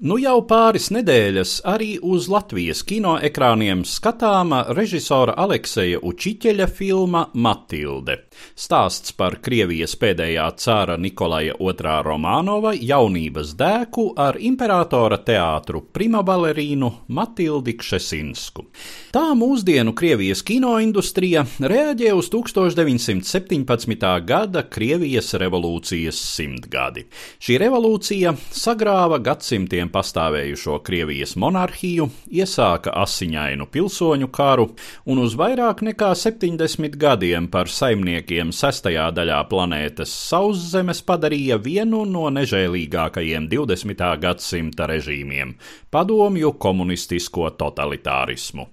Nu 0.00 0.16
jau 0.16 0.38
pāris 0.48 0.86
nedēļas 0.96 1.58
arī 1.68 1.98
uz 2.00 2.24
Latvijas 2.32 2.78
kinoekrāniem 2.88 3.82
skatāma 3.84 4.62
režisora 4.72 5.34
Alekseja 5.36 5.98
Učiķeļa 6.00 6.66
filma 6.72 7.26
Matilde. 7.36 8.14
Stāsts 8.56 9.12
par 9.12 9.36
Krievijas 9.44 9.98
pēdējā 10.00 10.46
cara 10.56 10.96
Nikolaja 10.96 11.58
II 11.60 11.92
Romanova 12.06 12.72
jaunības 12.72 13.50
dēku 13.60 14.06
ar 14.16 14.38
imperatora 14.40 15.18
teātru 15.20 15.82
primabalerīnu 15.92 16.90
Matildi 17.12 17.76
Kšesinsku. 17.82 18.64
Tā 19.12 19.26
mūsdienu 19.36 19.92
Krievijas 19.92 20.40
kinoindustrija 20.48 21.44
reaģē 21.60 22.14
uz 22.16 22.32
1917. 22.32 24.08
gada 24.24 24.64
Krievijas 24.64 25.34
revolūcijas 25.44 26.24
simtgadi. 26.38 27.04
Šī 27.36 27.60
revolūcija 27.66 28.32
sagrāva 28.48 29.20
gadsimtiem 29.20 29.89
pastāvējušo 29.92 30.78
Krievijas 30.86 31.36
monarhiju, 31.40 32.08
iesāka 32.32 32.94
asiņainu 33.02 33.66
pilsoņu 33.74 34.30
karu 34.32 34.68
un 35.10 35.22
uz 35.24 35.36
vairāk 35.38 35.84
nekā 35.86 36.12
70 36.16 36.96
gadiem 37.00 37.50
par 37.52 37.70
saimniekiem 37.70 38.54
sestajā 38.54 39.10
daļā 39.16 39.42
planētas 39.52 40.14
sauszemes 40.30 41.04
padarīja 41.06 41.60
vienu 41.62 42.04
no 42.08 42.28
nežēlīgākajiem 42.34 43.50
20. 43.52 44.10
gadsimta 44.24 44.88
režīmiem- 44.90 45.54
padomju 45.94 46.56
komunistisko 46.58 47.50
totalitārismu. 47.60 48.70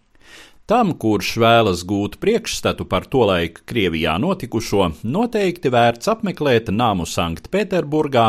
Tam, 0.68 0.90
kurš 1.00 1.30
vēlas 1.40 1.82
gūt 1.88 2.18
priekšstatu 2.20 2.84
par 2.92 3.06
tolaik 3.08 3.62
Krievijā 3.72 4.18
notikušo, 4.20 4.90
noteikti 5.08 5.72
vērts 5.72 6.12
apmeklēt 6.12 6.73
namu 6.76 7.06
Sanktpēterburgā, 7.08 8.26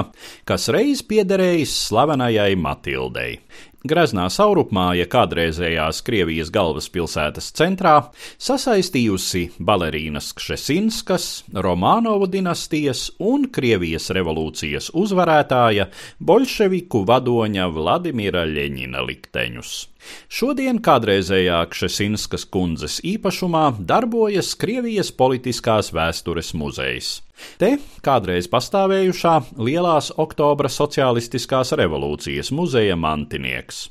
kas 0.47 0.69
reiz 0.70 1.03
piederējis 1.03 1.72
slavenajai 1.89 2.53
Matildei. 2.62 3.41
Graznā 3.89 4.27
saurupmāja 4.33 5.06
kādreizējās 5.08 6.03
Krievijas 6.05 6.50
galvaspilsētas 6.53 7.47
centrā 7.56 7.94
sasaistījusi 8.42 9.44
balerīnas 9.64 10.33
Kšesinskas, 10.36 11.28
Romānovu 11.55 12.28
dinastijas 12.28 13.06
un 13.19 13.47
Krievijas 13.55 14.11
revolūcijas 14.12 14.91
uzvarētāja 14.92 15.89
bolševiku 16.20 17.05
vadoņa 17.09 17.69
Vladimira 17.72 18.42
Ļeņina 18.50 19.05
likteņus. 19.09 19.72
Šodien 20.28 20.83
kādreizējā 20.84 21.62
Kšesinskas 21.72 22.44
kundzes 22.53 22.98
īpašumā 23.14 23.70
darbojas 23.89 24.53
Krievijas 24.61 25.14
politiskās 25.16 25.94
vēstures 25.97 26.53
muzejs. 26.59 27.14
Te 27.59 27.75
kādreiz 28.04 28.49
pastāvējušā 28.50 29.34
Lielās 29.62 30.12
Oktobra 30.19 30.71
sociālistiskās 30.72 31.75
revolūcijas 31.78 32.53
muzeja 32.54 32.97
mantinieks. 32.99 33.88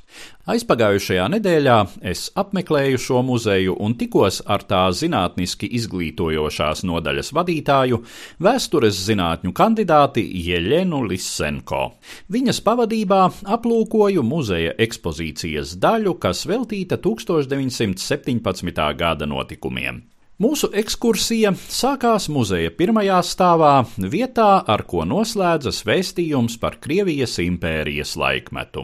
Aizpagājušajā 0.47 1.25
nedēļā 1.33 1.77
es 2.07 2.29
apmeklēju 2.39 3.01
šo 3.03 3.21
muzeju 3.27 3.75
un 3.83 3.97
tikos 3.99 4.39
ar 4.47 4.63
tā 4.69 4.85
zinātniski 4.95 5.67
izglītojošās 5.79 6.85
nodaļas 6.87 7.33
vadītāju, 7.35 7.99
vēstures 8.47 9.01
zinātņu 9.09 9.51
kandidāti 9.51 10.23
Jeļenu 10.47 11.03
Lisenko. 11.09 11.83
Viņas 12.31 12.63
pavadībā 12.63 13.21
aplūkoju 13.57 14.23
muzeja 14.23 14.75
ekspozīcijas 14.87 15.75
daļu, 15.83 16.15
kas 16.23 16.47
veltīta 16.47 16.95
1917. 17.03 18.93
gada 18.95 19.27
notikumiem. 19.27 20.05
Mūsu 20.37 20.67
ekskursija 20.77 21.49
sākās 21.57 22.27
muzeja 22.29 22.69
pirmajā 22.77 23.23
stāvā, 23.25 23.71
vietā, 23.97 24.59
ar 24.69 24.83
ko 24.85 25.01
noslēdzas 25.09 25.79
vēstījums 25.87 26.59
par 26.61 26.77
Krievijas 26.77 27.39
impērijas 27.41 28.11
laikmetu. 28.21 28.83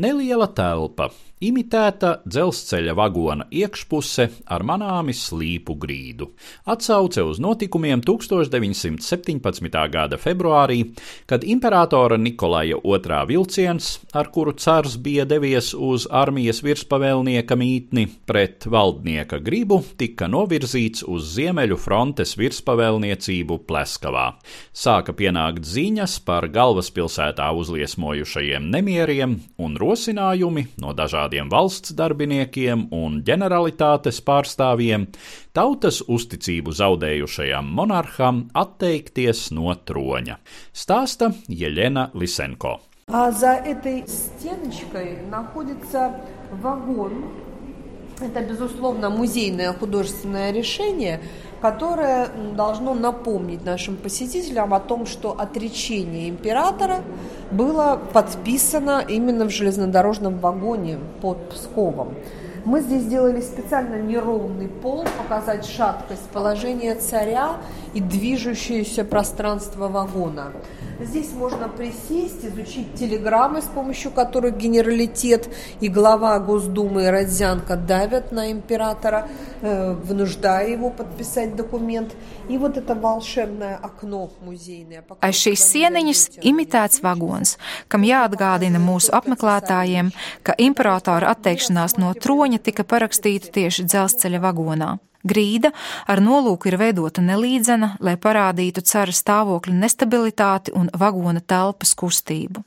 Neliela 0.00 0.46
telpa, 0.54 1.10
imitēta 1.40 2.18
dzelzceļa 2.28 2.94
vagona 2.96 3.46
iekšpuse 3.48 4.26
ar 4.52 4.64
manāmi 4.66 5.14
slīpu 5.16 5.74
grīdu. 5.80 6.28
Atsauce 6.68 7.24
uz 7.24 7.40
notikumiem 7.40 8.02
1917. 8.04 9.78
gada 9.92 10.18
februārī, 10.20 10.82
kad 11.26 11.44
imperatora 11.44 12.18
Nikolaja 12.20 12.76
II 12.84 13.22
vilciens, 13.30 13.88
ar 14.12 14.28
kuru 14.32 14.52
cars 14.60 14.98
bija 15.00 15.24
devies 15.24 15.72
uz 15.74 16.06
armijas 16.10 16.60
virspavēlnieka 16.64 17.56
mītni 17.56 18.06
pret 18.28 18.68
valdnieka 18.68 19.40
gribu, 19.40 19.80
tika 19.96 20.28
novirzīts 20.28 21.06
uz 21.08 21.32
Ziemeļu 21.38 21.80
frontes 21.80 22.36
virspavēlniecību 22.40 23.62
Pleskavā. 23.64 24.26
Sāka 24.76 25.16
pienākt 25.16 25.64
ziņas 25.64 26.18
par 26.28 26.50
galvaspilsētā 26.52 27.48
uzliesmojušajiem 27.56 28.68
nemieriem 28.76 29.38
un 29.59 29.77
rosinājumi 29.77 30.65
no 30.81 30.93
dažādiem 30.97 31.49
valsts 31.51 31.93
darbiniekiem 31.97 32.87
un 32.95 33.21
ģeneralitātes 33.27 34.21
pārstāvjiem 34.25 35.07
tautas 35.55 36.01
uzticību 36.07 36.73
zaudējušajam 36.75 37.69
monarham 37.77 38.45
atteikties 38.53 39.49
no 39.55 39.75
troņa. 39.75 40.39
Stāsta 40.73 41.31
Jeļena 41.47 42.11
Lisenko. 42.13 42.79
А 43.07 43.31
за 43.31 43.53
этой 43.53 44.03
стеночкой 44.07 45.19
находится 45.29 46.21
вагон. 46.51 47.25
Это, 48.19 48.41
безусловно, 48.41 49.09
музейное 49.11 49.73
художественное 49.73 50.51
решение, 50.51 51.21
которое 51.60 52.28
должно 52.56 52.94
напомнить 52.94 53.64
нашим 53.64 53.96
посетителям 53.96 54.72
о 54.72 54.80
том, 54.80 55.06
что 55.06 55.36
отречение 55.38 56.28
императора 56.28 57.00
было 57.50 58.00
подписано 58.12 59.04
именно 59.06 59.44
в 59.44 59.50
железнодорожном 59.50 60.38
вагоне 60.38 60.98
под 61.20 61.50
Псковом. 61.50 62.14
Мы 62.64 62.80
здесь 62.82 63.02
сделали 63.02 63.40
специально 63.40 63.96
неровный 63.96 64.68
пол, 64.68 65.04
показать 65.18 65.64
шаткость 65.64 66.28
положения 66.30 66.94
царя 66.94 67.56
и 67.94 68.00
движущееся 68.00 69.04
пространство 69.04 69.88
вагона. 69.88 70.52
Здесь 71.02 71.32
можно 71.32 71.68
присесть, 71.68 72.44
изучить 72.44 72.94
телеграммы, 72.94 73.62
с 73.62 73.64
помощью 73.64 74.10
которых 74.10 74.56
генералитет 74.56 75.48
и 75.80 75.88
глава 75.88 76.38
Госдумы 76.38 77.10
Родзянко 77.10 77.76
давят 77.76 78.32
на 78.32 78.52
императора, 78.52 79.26
э, 79.62 79.94
вынуждая 79.94 80.68
его 80.68 80.90
подписать 80.90 81.56
документ. 81.56 82.14
И 82.48 82.58
вот 82.58 82.76
это 82.76 82.94
волшебное 82.94 83.76
окно 83.76 84.30
музейное. 84.42 85.02
Aiz 85.20 85.40
šīs 85.40 85.64
sieniņas 85.72 86.22
imitēts 86.44 87.00
vagons, 87.02 87.56
kam 87.88 88.02
jāatgādina 88.04 88.78
mūsu 88.78 89.12
apmeklētājiem, 89.16 90.12
ka 90.42 90.54
imperatora 90.58 91.32
atteikšanās 91.32 91.96
no 91.96 92.12
troņa 92.12 92.60
tika 92.60 92.84
parakstīta 92.84 93.48
tieši 93.52 93.88
dzelzceļa 93.88 94.40
vagonā. 94.40 94.98
Grīda 95.26 95.72
ar 96.08 96.22
nolūku 96.24 96.70
ir 96.70 96.78
veidota 96.80 97.20
nelīdzena, 97.24 97.96
lai 98.00 98.16
parādītu 98.16 98.84
cara 98.86 99.12
stāvokļa 99.12 99.76
nestabilitāti 99.82 100.72
un 100.76 100.88
vagona 100.96 101.42
telpas 101.44 101.92
kustību. 101.98 102.64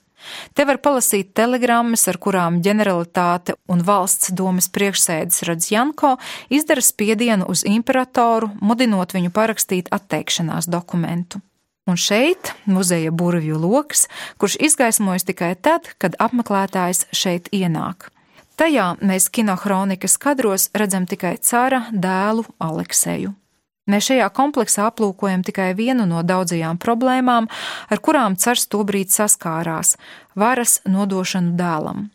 Te 0.55 0.63
var 0.63 0.79
palasīt 0.79 1.33
telegrammas, 1.35 2.05
ar 2.07 2.19
kurām 2.21 2.61
ģeneralitāte 2.63 3.57
un 3.67 3.83
valsts 3.83 4.31
domas 4.31 4.69
priekšsēdis 4.71 5.43
Radzjanko 5.49 6.15
izdara 6.53 6.83
spiedienu 6.85 7.49
uz 7.51 7.65
imperatoru, 7.67 8.53
mudinot 8.61 9.15
viņu 9.15 9.33
parakstīt 9.35 9.91
atteikšanās 9.91 10.69
dokumentu. 10.71 11.41
Un 11.83 11.99
šeit 11.99 12.53
muzeja 12.63 13.11
burvju 13.11 13.59
lokus, 13.59 14.07
kurš 14.39 14.55
izgaismojas 14.69 15.27
tikai 15.27 15.51
tad, 15.59 15.91
kad 15.99 16.15
apmeklētājs 16.15 17.09
šeit 17.11 17.51
ienāk. 17.51 18.12
Tajā 18.63 18.93
mēs 19.03 19.25
kinohronikas 19.27 20.13
kadros 20.23 20.69
redzam 20.71 21.03
tikai 21.03 21.33
cara 21.43 21.81
dēlu 21.91 22.45
Alekseju. 22.63 23.33
Mēs 23.91 24.05
šajā 24.07 24.29
kompleksā 24.37 24.85
aplūkojam 24.87 25.41
tikai 25.43 25.73
vienu 25.75 26.05
no 26.07 26.21
daudzajām 26.23 26.79
problēmām, 26.79 27.49
ar 27.91 27.99
kurām 27.99 28.37
cars 28.39 28.63
tobrīd 28.71 29.11
saskārās- 29.11 29.97
varas 30.43 30.77
nodošanu 30.87 31.57
dēlam. 31.59 32.07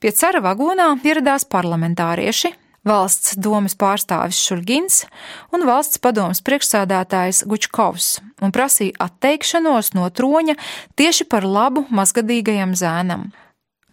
Pie 0.00 0.12
cara 0.12 0.40
vagonā 0.40 0.88
ieradās 1.04 1.44
parlamentārieši, 1.44 2.54
valsts 2.82 3.36
domas 3.36 3.74
pārstāvis 3.74 4.40
Šulgins 4.40 5.04
un 5.52 5.66
valsts 5.66 5.98
padomas 5.98 6.40
priekšsādātājs 6.40 7.44
Gučkovs 7.44 8.20
un 8.40 8.52
prasīja 8.52 8.96
atteikšanos 8.96 9.92
no 9.92 10.08
troņa 10.08 10.56
tieši 10.96 11.28
par 11.28 11.42
labu 11.42 11.84
mazgadīgajam 11.90 12.72
zēnam. 12.72 13.32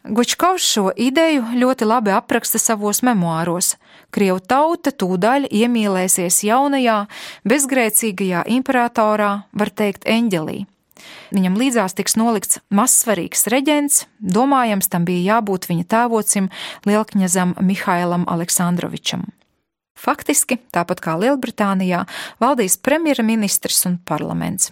Gučkovs 0.08 0.64
šo 0.64 0.92
ideju 0.96 1.44
ļoti 1.60 1.86
labi 1.88 2.14
apraksta 2.16 2.60
savos 2.62 3.02
memoāros. 3.04 3.74
Krievu 4.16 4.40
tauta 4.40 4.94
tūdaļ 4.96 5.50
iemīlēsies 5.52 6.46
jaunajā, 6.48 7.02
bezgrēcīgajā 7.48 8.46
imperatorā, 8.56 9.32
var 9.52 9.72
teikt, 9.76 10.08
eņģelī. 10.08 10.62
Viņam 11.36 11.58
līdzās 11.60 11.98
tiks 11.98 12.16
nolikts 12.16 12.62
mazsvarīgs 12.72 13.50
reģents, 13.52 14.06
domājams, 14.20 14.88
tam 14.88 15.04
bija 15.08 15.36
jābūt 15.36 15.68
viņa 15.68 15.90
tēvocim 15.92 16.48
Lielkņazam 16.88 17.58
Mihailam 17.60 18.24
Aleksandrovičam. 18.32 19.28
Faktiski, 19.98 20.60
tāpat 20.72 21.02
kā 21.04 21.18
Lielbritānijā, 21.20 22.06
valdīs 22.40 22.78
premjerministrs 22.80 23.84
un 23.90 24.00
parlaments. 24.08 24.72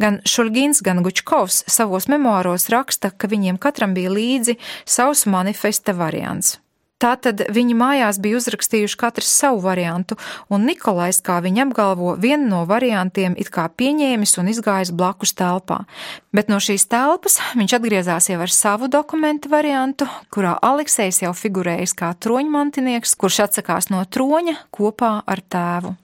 Gan 0.00 0.20
Šulgins, 0.28 0.82
gan 0.86 1.04
Gučkovs 1.04 1.64
savos 1.70 2.08
memoāros 2.10 2.70
raksta, 2.72 3.10
ka 3.10 3.30
viņiem 3.30 3.60
katram 3.60 3.94
bija 3.94 4.12
līdzi 4.14 4.58
savs 4.88 5.26
manifesta 5.30 5.96
variants. 5.96 6.58
Tātad 7.00 7.46
viņi 7.48 7.74
mājās 7.80 8.18
bija 8.20 8.36
uzrakstījuši 8.36 8.98
katrs 9.00 9.30
savu 9.32 9.62
variantu, 9.64 10.18
un 10.52 10.66
Nikolais, 10.68 11.22
kā 11.24 11.38
viņi 11.40 11.62
apgalvo, 11.64 12.12
vienu 12.20 12.50
no 12.50 12.58
variantiem 12.68 13.38
it 13.40 13.48
kā 13.54 13.64
pieņēmis 13.72 14.36
un 14.42 14.50
izgājis 14.52 14.92
blakus 14.92 15.32
telpā. 15.38 15.78
Bet 16.36 16.52
no 16.52 16.60
šīs 16.60 16.84
telpas 16.92 17.38
viņš 17.56 17.76
atgriezās 17.78 18.28
jau 18.28 18.42
ar 18.44 18.52
savu 18.52 18.90
dokumentu 18.92 19.48
variantu, 19.48 20.10
kurā 20.28 20.58
Aleksējs 20.60 21.22
jau 21.24 21.32
figurējis 21.32 21.96
kā 21.96 22.12
troņmantinieks, 22.20 23.16
kurš 23.16 23.46
atsakās 23.48 23.88
no 23.88 24.04
troņa 24.04 24.58
kopā 24.68 25.22
ar 25.24 25.40
tēvu. 25.48 25.96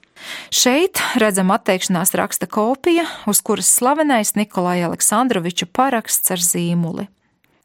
Šeit 0.53 1.01
redzam 1.19 1.51
atteikšanās 1.53 2.13
raksta 2.17 2.47
kopija, 2.49 3.05
uz 3.27 3.41
kuras 3.45 3.69
slavenais 3.73 4.35
Nikolai 4.35 4.81
Aleksandroviča 4.87 5.69
paraksts 5.73 6.33
ar 6.35 6.43
zīmuli. 6.43 7.07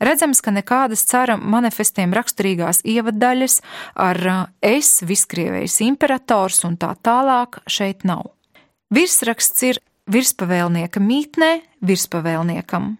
Redzams, 0.02 0.40
ka 0.42 0.50
nekādas 0.50 1.04
cara 1.06 1.36
manifestiem 1.38 2.10
raksturīgās 2.16 2.82
ievadaļas 2.82 3.60
ar 3.94 4.18
es, 4.58 4.96
Viskrievijas 5.06 5.78
imperators 5.84 6.64
un 6.66 6.74
tā 6.80 6.90
tālāk 7.06 7.60
šeit 7.70 8.02
nav. 8.08 8.32
Virsraksts 8.92 9.62
ir 9.68 9.78
virspavēlnieka 10.10 11.00
mītnē 11.00 11.52
virspavēlniekam. 11.86 12.96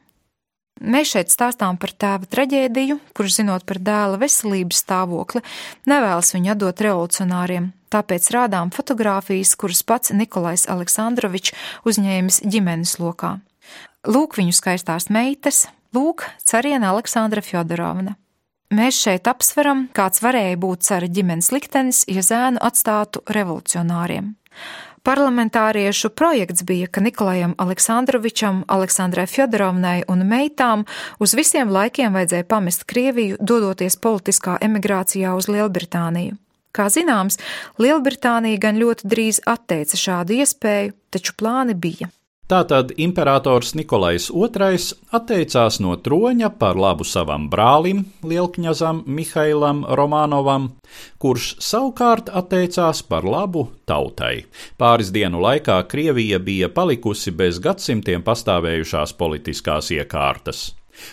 Mēs 0.82 1.12
šeit 1.14 1.30
stāstām 1.30 1.76
par 1.78 1.92
tēva 1.94 2.26
traģēdiju, 2.30 2.98
kurš, 3.14 3.36
zinot 3.40 3.66
par 3.66 3.78
dēla 3.82 4.18
veselības 4.22 4.80
stāvokli, 4.82 5.42
nevēlas 5.90 6.32
viņu 6.34 6.54
atdot 6.54 6.82
revolucionāriem, 6.86 7.68
tāpēc 7.92 8.30
rādām 8.34 8.72
fotogrāfijas, 8.74 9.54
kuras 9.60 9.84
pats 9.86 10.14
Nikolais 10.16 10.66
Aleksandrovičs 10.72 11.54
uzņēmis 11.88 12.42
ģimenes 12.48 12.98
lokā. 13.02 13.36
Lūk 14.08 14.40
viņu 14.40 14.56
skaistās 14.56 15.08
meitas, 15.12 15.66
lūk 15.94 16.26
cariena 16.42 16.90
Aleksandra 16.90 17.44
Fjodorovna. 17.44 18.16
Mēs 18.72 18.96
šeit 19.04 19.28
apsveram, 19.28 19.90
kāds 19.92 20.22
varēja 20.24 20.56
būt 20.56 20.86
cara 20.86 21.08
ģimenes 21.08 21.50
liktenis, 21.52 22.06
ja 22.08 22.24
zēnu 22.24 22.62
atstātu 22.64 23.20
revolucionāriem. 23.28 24.32
Parlamentāriešu 25.02 26.12
projekts 26.14 26.62
bija, 26.62 26.86
ka 26.86 27.02
Nikolajam 27.02 27.56
Aleksandrovičam, 27.58 28.62
Aleksandrai 28.70 29.26
Fjodorovnai 29.26 30.04
un 30.08 30.22
meitām 30.30 30.84
uz 31.18 31.34
visiem 31.34 31.72
laikiem 31.74 32.14
vajadzēja 32.14 32.46
pamest 32.46 32.86
Krieviju, 32.86 33.40
dodoties 33.42 33.98
politiskā 33.98 34.60
emigrācijā 34.62 35.34
uz 35.34 35.50
Lielbritāniju. 35.50 36.38
Kā 36.72 36.88
zināms, 36.88 37.36
Lielbritānija 37.82 38.60
gan 38.60 38.80
ļoti 38.80 39.08
drīz 39.12 39.42
atteica 39.44 39.98
šādu 40.00 40.40
iespēju, 40.40 40.96
taču 41.12 41.36
plāni 41.36 41.76
bija. 41.76 42.08
Tātad 42.52 42.90
imperators 43.00 43.70
Nikolais 43.78 44.26
II 44.28 44.80
atteicās 45.16 45.78
no 45.80 45.94
troņa 45.96 46.50
par 46.60 46.76
labu 46.76 47.06
savam 47.08 47.46
brālim, 47.52 48.02
Lielkņazam 48.24 49.04
Mihailam 49.06 49.84
Romanovam, 50.00 50.72
kurš 51.22 51.54
savukārt 51.64 52.28
atteicās 52.28 53.00
par 53.08 53.24
labu 53.24 53.68
tautai. 53.88 54.44
Pāris 54.76 55.14
dienu 55.14 55.40
laikā 55.44 55.78
Krievija 55.88 56.42
bija 56.42 56.68
palikusi 56.68 57.32
bez 57.32 57.62
gadsimtiem 57.62 58.24
pastāvējušās 58.26 59.16
politiskās 59.16 59.92
iekārtas 59.96 60.70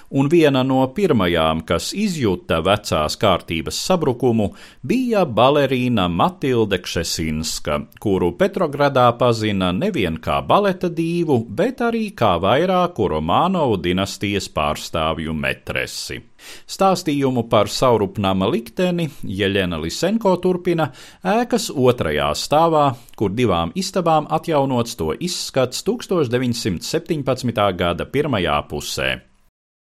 un 0.10 0.30
viena 0.32 0.64
no 0.64 0.82
pirmajām, 0.96 1.64
kas 1.68 1.92
izjuta 1.94 2.62
vecās 2.66 3.18
kārtības 3.20 3.80
sabrukumu, 3.88 4.52
bija 4.84 5.26
balerīna 5.26 6.08
Matilde 6.10 6.82
Kšesinska, 6.84 7.80
kuru 8.00 8.32
Petrogradā 8.40 9.10
pazina 9.20 9.72
nevien 9.76 10.18
kā 10.22 10.40
baleta 10.46 10.90
dīvu, 10.90 11.44
bet 11.50 11.84
arī 11.86 12.10
kā 12.16 12.36
vairāku 12.42 13.10
Romānovu 13.16 13.80
dinastijas 13.84 14.50
pārstāvju 14.54 15.36
metresi. 15.36 16.22
Stāstījumu 16.70 17.46
par 17.52 17.70
saurupnama 17.72 18.50
likteni 18.52 19.10
Jeļena 19.40 19.80
Lisenko 19.84 20.36
turpina 20.44 20.90
ēkas 21.36 21.70
otrajā 21.76 22.30
stāvā, 22.44 22.86
kur 23.20 23.34
divām 23.36 23.74
istabām 23.80 24.30
atjaunots 24.40 25.00
to 25.00 25.14
izskats 25.20 25.84
1917. 25.88 27.66
gada 27.84 28.08
pirmajā 28.08 28.62
pusē. 28.72 29.29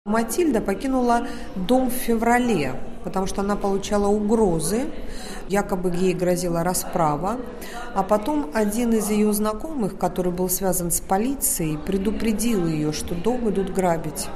Матильда 0.05 0.61
покинула 0.61 1.27
дом 1.55 1.91
в 1.91 1.93
феврале, 1.93 2.73
потому 3.03 3.27
что 3.27 3.41
она 3.41 3.55
получала 3.55 4.07
угрозы, 4.07 4.87
якобы 5.47 5.91
ей 5.95 6.15
грозила 6.15 6.63
расправа. 6.63 7.37
А 7.93 8.01
потом 8.01 8.49
один 8.51 8.93
из 8.93 9.11
ее 9.11 9.31
знакомых, 9.31 9.99
который 9.99 10.31
был 10.31 10.49
связан 10.49 10.89
с 10.89 11.01
полицией, 11.01 11.77
предупредил 11.77 12.65
ее, 12.65 12.93
что 12.93 13.13
дом 13.13 13.47
идут 13.51 13.75
грабить. 13.75 14.27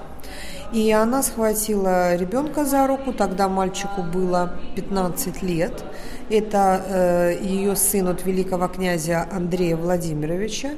И 0.72 0.92
она 0.92 1.24
схватила 1.24 2.16
ребенка 2.16 2.64
за 2.64 2.86
руку, 2.86 3.12
тогда 3.12 3.50
мальчику 3.50 4.04
было 4.04 4.60
15 4.76 5.42
лет. 5.42 5.84
Это 6.31 6.85
э, 6.87 7.39
ее 7.43 7.75
сын 7.75 8.09
от 8.09 8.25
великого 8.25 8.69
князя 8.69 9.27
Андрея 9.31 9.77
Владимировича. 9.77 10.71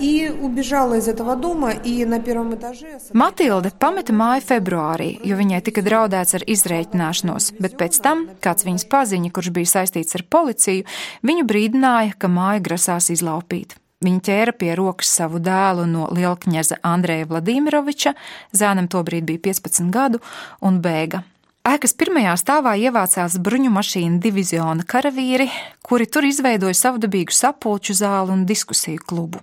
И 0.00 0.32
убежала 0.40 0.94
из 0.94 1.08
этого 1.08 1.36
дома, 1.36 1.72
и 1.72 2.04
на 2.04 2.20
первом 2.20 2.54
этаже... 2.54 2.98
Matilde 3.12 3.72
pameta 3.78 4.14
māju 4.14 4.44
februārī, 4.46 5.18
jo 5.26 5.36
viņai 5.36 5.58
tika 5.66 5.82
draudēts 5.82 6.38
ar 6.38 6.44
izreikināšanos, 6.46 7.50
bet 7.58 7.74
pēc 7.80 7.98
tam 8.00 8.28
kāds 8.40 8.64
viņas 8.64 8.86
paziņa, 8.88 9.32
kurš 9.34 9.50
bija 9.50 9.72
saistīts 9.74 10.14
ar 10.14 10.22
policiju, 10.30 10.86
viņu 11.26 11.44
brīdināja, 11.50 12.14
ka 12.16 12.30
māju 12.30 12.62
grasās 12.70 13.10
izlaupīt. 13.10 13.74
Viņa 13.98 14.20
ķēra 14.22 14.54
pie 14.54 14.74
rokas 14.78 15.10
savu 15.10 15.40
dēlu 15.42 15.88
no 15.90 16.06
Lielkņaza 16.14 16.78
Andreja 16.86 17.26
Vladimiroviča, 17.26 18.14
zēnam 18.54 18.86
tobrīd 18.86 19.26
bija 19.26 19.42
15 19.50 19.90
gadu, 19.90 20.22
un 20.62 20.78
bēga. 20.84 21.24
Ēkas 21.63 21.93
pirmajā 21.95 22.33
stāvā 22.35 22.73
ievācās 22.75 23.37
bruņu 23.39 23.69
mašīnu 23.71 24.17
diviziona 24.19 24.83
karavīri, 24.83 25.45
kuri 25.79 26.09
tur 26.11 26.25
izveidoja 26.27 26.75
savdabīgu 26.75 27.31
sapulču 27.31 27.95
zāli 27.95 28.33
un 28.35 28.41
diskusiju 28.43 28.99
klubu. 29.07 29.39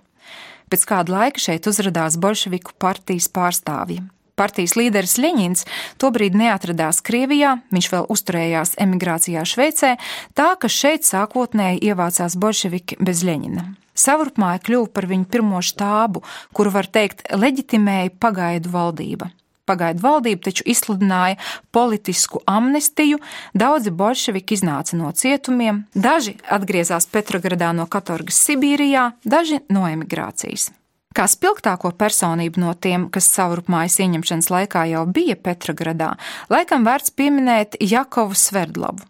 Pēc 0.69 0.85
kāda 0.85 1.15
laika 1.15 1.41
šeit 1.41 1.65
uzrādījās 1.65 2.19
bolševiku 2.21 2.77
partijas 2.77 3.25
pārstāvji. 3.33 4.03
Partijas 4.37 4.77
līderis 4.77 5.17
Ļeņins 5.17 5.65
tobrīd 5.97 6.37
neatradās 6.37 7.01
Krievijā, 7.01 7.55
viņš 7.73 7.89
vēl 7.95 8.07
uzturējās 8.13 8.77
emigrācijā 8.85 9.41
Šveicē, 9.41 9.95
tā 10.37 10.53
ka 10.61 10.69
šeit 10.69 11.09
sākotnēji 11.09 11.81
ievācās 11.89 12.37
bolševiki 12.37 13.01
bez 13.01 13.25
Ļeņina. 13.25 13.65
Savrupmāja 13.97 14.61
kļuva 14.61 14.93
par 14.93 15.09
viņu 15.09 15.25
pirmo 15.25 15.65
štābu, 15.65 16.21
kuru, 16.53 16.77
var 16.77 16.85
teikt, 16.85 17.25
leģitimēja 17.33 18.13
pagaidu 18.21 18.77
valdība. 18.77 19.33
Pagaidu 19.69 20.03
valdība 20.03 20.49
taču 20.49 20.65
izsludināja 20.69 21.37
politisku 21.71 22.41
amnestiju, 22.49 23.21
daudzi 23.53 23.93
bolševiki 23.93 24.57
iznāca 24.57 24.97
no 24.99 25.11
cietumiem, 25.11 25.85
daži 25.93 26.37
atgriezās 26.49 27.07
Petrogradā 27.11 27.71
no 27.75 27.87
Katorgas 27.87 28.41
Sibīrijā, 28.47 29.11
daži 29.23 29.61
no 29.69 29.87
emigrācijas. 29.89 30.71
Kā 31.11 31.25
spilgtāko 31.27 31.91
personību 31.99 32.61
no 32.63 32.71
tiem, 32.79 33.09
kas 33.11 33.27
savrupmājas 33.35 33.97
ieņemšanas 33.99 34.47
laikā 34.53 34.85
jau 34.93 35.03
bija 35.11 35.35
Petrogradā, 35.35 36.13
laikam 36.51 36.87
vērts 36.87 37.11
pieminēt 37.19 37.75
Jakovu 37.83 38.37
Sverdlavu. 38.39 39.03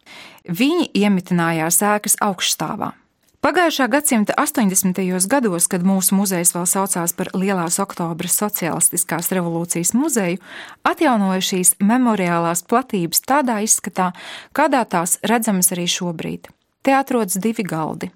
Viņi 0.49 0.89
iemitinājās 0.97 1.77
ēkas 1.85 2.17
augšstāvā. 2.25 2.95
Pagājušā 3.41 3.87
gadsimta 3.89 4.35
80. 4.37 4.99
gados, 5.25 5.65
kad 5.65 5.81
mūsu 5.81 6.13
muzejs 6.13 6.51
vēl 6.53 6.67
saucās 6.69 7.15
par 7.17 7.31
Lielās 7.33 7.79
oktobra 7.81 8.29
sociālistiskās 8.29 9.31
revolūcijas 9.33 9.95
muzeju, 9.97 10.37
atjaunoja 10.85 11.41
šīs 11.47 11.71
memoriālās 11.81 12.61
platības 12.69 13.25
tādā 13.25 13.55
izskatā, 13.65 14.11
kādā 14.53 14.83
tās 14.85 15.17
redzamas 15.25 15.73
arī 15.73 15.87
šobrīd. 15.89 16.51
Te 16.85 16.93
atrodas 16.93 17.41
divi 17.41 17.65
galdi. 17.65 18.11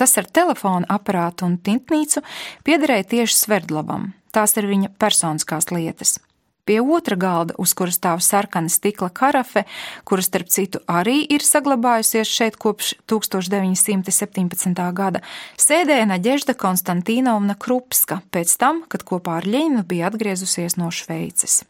Tas 0.00 0.16
ar 0.16 0.24
telefona 0.24 0.88
aparātu 0.88 1.44
un 1.44 1.60
tintnīcu 1.60 2.24
piederēja 2.64 3.10
tieši 3.12 3.36
Sverdlavam. 3.36 4.14
Tās 4.32 4.56
ir 4.56 4.64
viņa 4.64 4.94
personiskās 4.96 5.68
lietas. 5.76 6.16
Pie 6.64 6.80
otra 6.80 7.16
galda, 7.16 7.54
uz 7.58 7.72
kuras 7.74 7.98
stāv 7.98 8.20
sarkana 8.24 8.70
stikla 8.70 9.08
karafe, 9.10 9.64
kuras, 10.04 10.28
starp 10.30 10.52
citu, 10.52 10.82
arī 10.90 11.22
ir 11.32 11.44
saglabājusies 11.46 12.28
šeit 12.28 12.60
kopš 12.60 12.94
1917. 13.10 14.84
gada, 14.94 15.24
sēdēja 15.58 16.06
Naģežda 16.12 16.54
Konstantīnovna 16.60 17.56
Krupska 17.58 18.20
pēc 18.30 18.56
tam, 18.60 18.84
kad 18.88 19.06
kopā 19.08 19.40
ar 19.40 19.48
Ļeņinu 19.50 19.84
bija 19.88 20.10
atgriezusies 20.12 20.78
no 20.80 20.92
Šveices. 20.94 21.62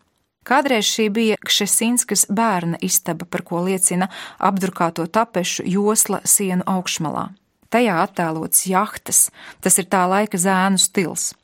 Kādreiz 0.47 0.89
šī 0.89 1.11
bija 1.13 1.37
Kšesinskas 1.45 2.25
bērna 2.33 2.81
istaba, 2.83 3.27
par 3.29 3.45
ko 3.47 3.61
liecina 3.67 4.09
apdrukāto 4.39 5.05
tapešu 5.07 5.67
josla 5.69 6.23
sienu 6.25 6.65
augšmalā. 6.67 7.29
Tajā 7.71 8.01
attēlots 8.03 8.65
jahtas, 8.67 9.29
tas 9.63 9.79
ir 9.79 9.87
tā 9.87 10.03
laika 10.11 10.41
zēnu 10.41 10.81
stils. 10.81 11.35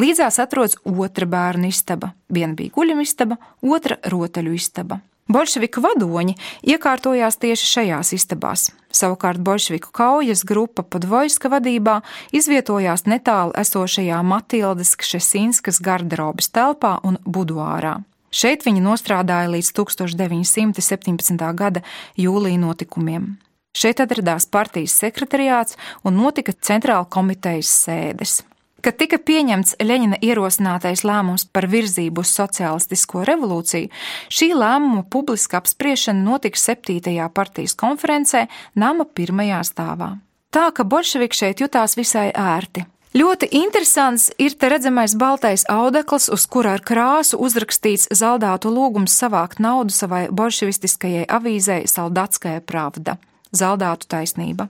Līdzās 0.00 0.40
atrodas 0.42 0.78
otra 0.84 1.26
bērnu 1.26 1.70
istaba. 1.70 2.14
Viena 2.28 2.54
bija 2.58 2.74
guļamistaba, 2.76 3.38
otra 3.62 3.98
rotaļu 4.10 4.56
istaba. 4.56 5.00
Bolševiku 5.30 5.82
vadoņi 5.84 6.34
iekārtojās 6.72 7.36
tieši 7.38 7.66
šajās 7.70 8.08
istabās. 8.16 8.70
Savukārt 8.90 9.38
bolševiku 9.46 9.92
kaujas 9.94 10.42
grupa 10.42 10.82
Podvojska 10.82 11.52
vadībā 11.52 12.00
izvietojās 12.34 13.06
netālu 13.06 13.54
esošajā 13.60 14.18
Matildas 14.26 14.96
Kšesinskas 14.98 15.78
garderobas 15.86 16.50
telpā 16.50 16.96
un 17.06 17.20
buduārā. 17.22 18.00
Šeit 18.34 18.66
viņi 18.66 18.82
nostrādāja 18.82 19.52
līdz 19.54 19.70
1917. 19.78 21.46
gada 21.54 21.84
jūlija 22.18 22.58
notikumiem. 22.62 23.36
Šeit 23.70 24.02
atradās 24.02 24.48
partijas 24.50 24.96
sekretariāts 24.98 25.78
un 26.02 26.18
notika 26.18 26.54
centrāla 26.54 27.06
komitejas 27.06 27.70
sēdes. 27.84 28.40
Kad 28.80 28.96
tika 28.96 29.18
pieņemts 29.20 29.74
Leņina 29.84 30.16
ierosinātais 30.24 31.02
lēmums 31.04 31.44
par 31.52 31.66
virzību 31.68 32.22
uz 32.24 32.30
sociālistisko 32.32 33.26
revolūciju, 33.28 33.90
šī 34.32 34.48
lēmuma 34.56 35.02
publiska 35.12 35.60
apspriešana 35.60 36.24
notika 36.24 36.56
7. 36.56 37.28
partijas 37.34 37.76
konferencē 37.76 38.46
nama 38.74 39.04
pirmajā 39.04 39.60
stāvā. 39.68 40.14
Tā 40.50 40.70
ka 40.72 40.88
bolševiki 40.88 41.36
šeit 41.42 41.60
jutās 41.60 41.98
visai 42.00 42.30
ērti. 42.32 42.86
Ļoti 43.10 43.50
interesants 43.58 44.28
ir 44.38 44.54
te 44.54 44.68
redzamais 44.70 45.16
baltais 45.18 45.66
audekls, 45.68 46.30
uz 46.30 46.46
kura 46.46 46.76
ar 46.78 46.82
krāsu 46.86 47.40
uzrakstīts 47.42 48.08
zaldātu 48.14 48.70
lūgums 48.70 49.12
savākt 49.18 49.60
naudu 49.60 49.92
savai 49.92 50.28
bolševistiskajai 50.30 51.26
avīzei 51.26 51.88
Saldatskajai 51.90 52.62
pravda- 52.62 53.18
zaldātu 53.60 54.06
taisnība. 54.06 54.68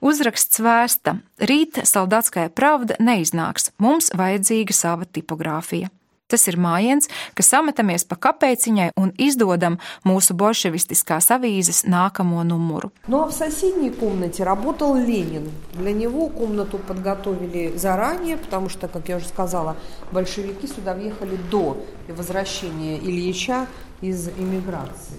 Uzraksts 0.00 0.60
vēsta: 0.62 1.18
Rīt 1.38 1.82
Saldatskajā 1.84 2.50
pravda 2.54 2.98
neiznāks, 3.00 3.72
mums 3.78 4.12
vajadzīga 4.14 4.76
sava 4.76 5.06
tipogrāfija. 5.06 5.90
Tas 6.28 6.44
ir 6.50 6.58
mājiens, 6.60 7.08
ka 7.32 7.40
sametamies 7.40 8.02
pa 8.04 8.18
kapeciņai 8.20 8.90
un 9.00 9.14
izdodam 9.16 9.78
mūsu 10.04 10.34
bolševistiskās 10.36 11.30
avīzes 11.32 11.86
nākamo 11.88 12.44
numuru. 12.44 12.92
Ну 13.08 13.22
а 13.22 13.26
в 13.28 13.32
соседней 13.32 13.90
комнате 13.90 14.44
работал 14.44 14.94
Ленин. 14.94 15.50
Для 15.72 15.92
него 15.92 16.28
комнату 16.28 16.76
подготовили 16.76 17.74
заранее, 17.78 18.36
потому 18.36 18.68
что, 18.68 18.88
как 18.88 19.08
я 19.08 19.16
уже 19.16 19.26
сказала, 19.26 19.76
большевики 20.12 20.66
сюда 20.66 20.92
въехали 20.92 21.36
до 21.50 21.82
возвращения 22.08 22.98
Ильича 22.98 23.66
из 24.02 24.28
эмиграции. 24.28 25.16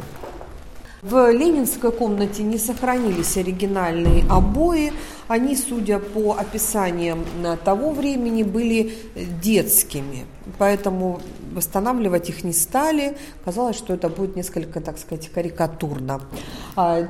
В 1.01 1.31
ленинской 1.31 1.93
комнате 1.93 2.43
не 2.43 2.57
сохранились 2.57 3.37
оригинальные 3.37 4.25
обои. 4.29 4.91
Они, 5.29 5.55
судя 5.55 5.99
по 5.99 6.33
описаниям 6.33 7.23
того 7.63 7.91
времени, 7.91 8.43
были 8.43 8.95
детскими. 9.41 10.25
Поэтому 10.57 11.21
восстанавливать 11.53 12.29
их 12.29 12.43
не 12.43 12.51
стали. 12.51 13.15
Казалось, 13.45 13.77
что 13.77 13.93
это 13.93 14.09
будет 14.09 14.35
несколько, 14.35 14.81
так 14.81 14.97
сказать, 14.97 15.29
карикатурно. 15.29 16.21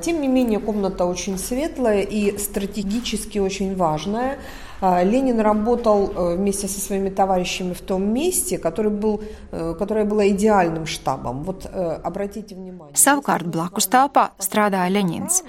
Тем 0.02 0.20
не 0.20 0.28
менее, 0.28 0.60
комната 0.60 1.04
очень 1.04 1.36
светлая 1.36 2.02
и 2.02 2.38
стратегически 2.38 3.38
очень 3.38 3.74
важная. 3.74 4.38
Ленин 4.81 5.39
работал 5.39 6.35
вместе 6.35 6.67
со 6.67 6.79
своими 6.79 7.09
товарищами 7.09 7.73
в 7.73 7.81
том 7.81 8.13
месте, 8.13 8.57
который 8.57 8.91
был, 8.91 9.23
которое 9.51 10.05
было 10.05 10.29
идеальным 10.29 10.85
штабом. 10.85 11.43
Вот 11.43 11.65
обратите 11.65 12.55
внимание. 12.55 12.93
Savukārt 12.95 13.47
blakus 13.47 13.87
telpā 13.87 14.31
strādāja 14.39 14.91
Leņins. 14.91 15.41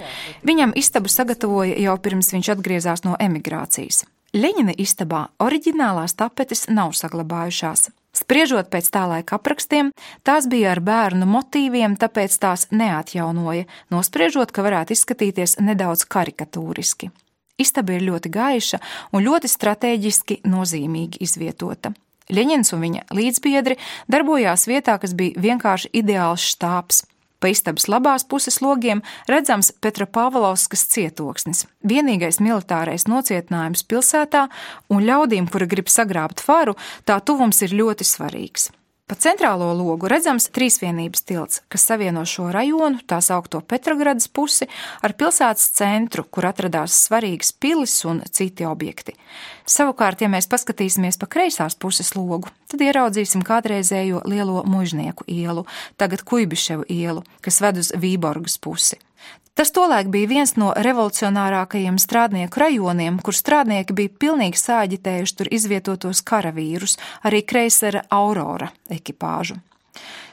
Viņam 0.46 0.72
istabu 0.78 1.10
sagatavoja 1.10 1.74
jau 1.74 1.98
pirms 1.98 2.32
viņš 2.32 2.52
atgriezās 2.54 3.04
no 3.04 3.16
emigrācijas. 3.18 4.04
Leņina 4.36 4.72
istabā 4.76 5.28
oriģinālās 5.42 6.14
tapetes 6.18 6.66
nav 6.68 6.94
saglabājušās. 6.98 7.90
Spriežot 8.16 8.70
pēc 8.72 8.88
tā 8.88 9.04
laika 9.10 9.36
aprakstiem, 9.36 9.90
tās 10.24 10.46
bija 10.48 10.70
ar 10.72 10.80
bērnu 10.80 11.28
motīviem, 11.28 11.98
tāpēc 12.00 12.32
tās 12.40 12.66
neatjaunoja, 12.72 13.66
nospriežot, 13.92 14.52
ka 14.56 14.64
varētu 14.64 14.96
izskatīties 14.96 15.58
nedaudz 15.60 16.06
karikatūriski. 16.08 17.10
Istaba 17.59 17.97
ir 17.97 18.05
ļoti 18.07 18.31
gaiša 18.31 18.79
un 19.11 19.25
ļoti 19.25 19.51
strateģiski 19.51 20.41
nozīmīgi 20.47 21.21
izvietota. 21.25 21.93
Ļeņins 22.31 22.71
un 22.75 22.83
viņa 22.85 23.07
līdzbiedri 23.11 23.77
darbojās 24.11 24.67
vietā, 24.69 24.95
kas 25.01 25.15
bija 25.17 25.41
vienkārši 25.41 25.91
ideāls 26.01 26.45
štābs. 26.53 27.03
Pa 27.41 27.49
istabas 27.49 27.87
labās 27.89 28.23
puses 28.29 28.59
logiem 28.61 29.01
redzams 29.29 29.71
Petra 29.81 30.05
Pāvlovskas 30.05 30.83
cietoksnis, 30.93 31.65
vienīgais 31.81 32.37
militārais 32.37 33.07
nocietinājums 33.09 33.81
pilsētā, 33.89 34.45
un 34.93 35.01
ļaudīm, 35.07 35.49
kuri 35.49 35.65
grib 35.71 35.89
sagrābt 35.89 36.43
faru, 36.45 36.77
tā 37.03 37.17
tuvums 37.25 37.63
ir 37.65 37.73
ļoti 37.81 38.05
svarīgs. 38.05 38.69
Pa 39.11 39.17
centrālo 39.19 39.73
logu 39.75 40.07
redzams 40.07 40.45
trīsvienības 40.55 41.25
tilts, 41.27 41.57
kas 41.67 41.83
savieno 41.83 42.21
šo 42.23 42.45
rajonu, 42.55 43.01
tā 43.03 43.17
saukto 43.19 43.59
Petrogradas 43.59 44.29
pusi, 44.31 44.69
ar 45.03 45.11
pilsētas 45.19 45.65
centru, 45.75 46.23
kur 46.23 46.47
atradās 46.47 46.95
svarīgas 47.09 47.51
pilis 47.51 47.97
un 48.07 48.21
citi 48.31 48.63
objekti. 48.63 49.17
Savukārt, 49.67 50.23
ja 50.23 50.31
mēs 50.31 50.47
paskatīsimies 50.47 51.19
pa 51.19 51.27
kreisās 51.27 51.75
puses 51.75 52.13
logu, 52.15 52.47
tad 52.71 52.87
ieraudzīsim 52.87 53.43
kādreizējo 53.43 54.23
lielo 54.31 54.63
mužnieku 54.63 55.27
ielu, 55.27 55.65
tagad 55.99 56.23
Kuibiševu 56.23 56.87
ielu, 56.87 57.27
kas 57.43 57.59
ved 57.67 57.83
uz 57.83 57.91
Vīborgas 57.91 58.55
pusi. 58.63 58.95
Tas 59.53 59.73
tolaik 59.75 60.07
bija 60.07 60.29
viens 60.31 60.55
no 60.55 60.71
revolucionārākajiem 60.77 61.97
strādnieku 61.99 62.61
rajoniem, 62.63 63.19
kur 63.19 63.35
strādnieki 63.35 63.95
bija 63.97 64.13
pilnīgi 64.23 64.61
sāģitējuši 64.61 65.37
tur 65.37 65.51
izvietotos 65.51 66.23
karavīrus, 66.23 66.95
arī 67.27 67.43
kreisera 67.43 68.05
Aurora 68.09 68.71
ekipāžu. 68.89 69.59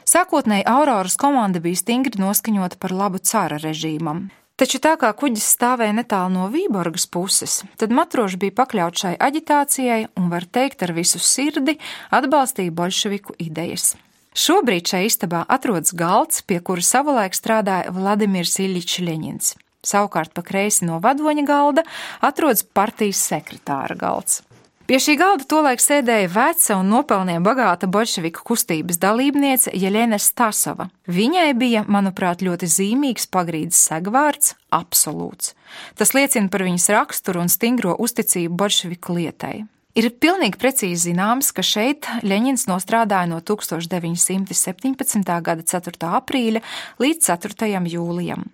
Sākotnēji 0.07 0.65
Auroras 0.65 1.19
komanda 1.19 1.59
bija 1.61 1.77
stingri 1.83 2.17
noskaņota 2.21 2.79
par 2.79 2.95
labu 2.95 3.19
cara 3.19 3.59
režīmam. 3.61 4.29
Taču 4.59 4.79
tā 4.83 4.95
kā 4.99 5.11
kuģis 5.15 5.45
stāvēja 5.53 5.93
netālu 5.95 6.33
no 6.33 6.47
Vīborgas 6.51 7.05
puses, 7.07 7.61
tad 7.79 7.93
matroši 7.95 8.39
bija 8.41 8.57
pakļauts 8.57 9.05
šai 9.05 9.13
aģitācijai 9.27 10.01
un, 10.19 10.27
var 10.33 10.47
teikt, 10.47 10.83
ar 10.83 10.95
visu 10.97 11.21
sirdi 11.23 11.77
atbalstīja 12.15 12.73
bolševiku 12.75 13.37
idejas. 13.39 13.93
Šobrīd 14.39 14.87
šajā 14.87 15.07
istabā 15.09 15.39
atrodas 15.51 15.91
galds, 15.91 16.39
pie 16.47 16.61
kura 16.63 16.83
savulaik 16.85 17.33
strādāja 17.35 17.91
Vladimirs 17.91 18.53
Iļičs 18.63 19.01
Ļeņins. 19.03 19.55
Savukārt 19.83 20.31
pa 20.31 20.43
kreisi 20.47 20.85
no 20.87 20.99
vadoņa 21.03 21.43
galda 21.47 21.83
atrodas 22.23 22.63
partijas 22.63 23.19
sekretāra 23.19 23.97
galds. 23.99 24.39
Pie 24.87 24.97
šī 25.03 25.17
galda 25.19 25.43
tolaik 25.45 25.83
sēdēja 25.83 26.29
veca 26.33 26.77
un 26.79 26.87
nopelniem 26.89 27.43
bagāta 27.45 27.89
bolševiku 27.91 28.45
kustības 28.47 28.97
dalībniece 29.01 29.73
Jeļena 29.75 30.17
Stasova. 30.23 30.87
Viņai 31.05 31.49
bija, 31.59 31.83
manuprāt, 31.85 32.39
ļoti 32.41 32.69
zīmīgs 32.77 33.27
pagrīdes 33.29 33.81
segvārds- 33.89 34.55
absolūts. 34.81 35.51
Tas 35.99 36.15
liecina 36.15 36.49
par 36.49 36.63
viņas 36.63 36.89
raksturu 36.95 37.41
un 37.43 37.49
stingro 37.49 37.97
uzticību 37.99 38.55
bolševiku 38.55 39.19
lietai. 39.19 39.67
Ir 39.99 40.05
pilnīgi 40.15 40.55
precīzi 40.61 41.09
zināms, 41.09 41.49
ka 41.51 41.63
šeit 41.65 42.07
Ļeņins 42.23 42.69
nostrādāja 42.69 43.27
no 43.27 43.41
1917. 43.43 45.33
gada 45.43 45.65
4. 45.73 46.11
aprīļa 46.21 46.61
līdz 47.03 47.27
4. 47.33 47.73
jūlijam. 47.91 48.45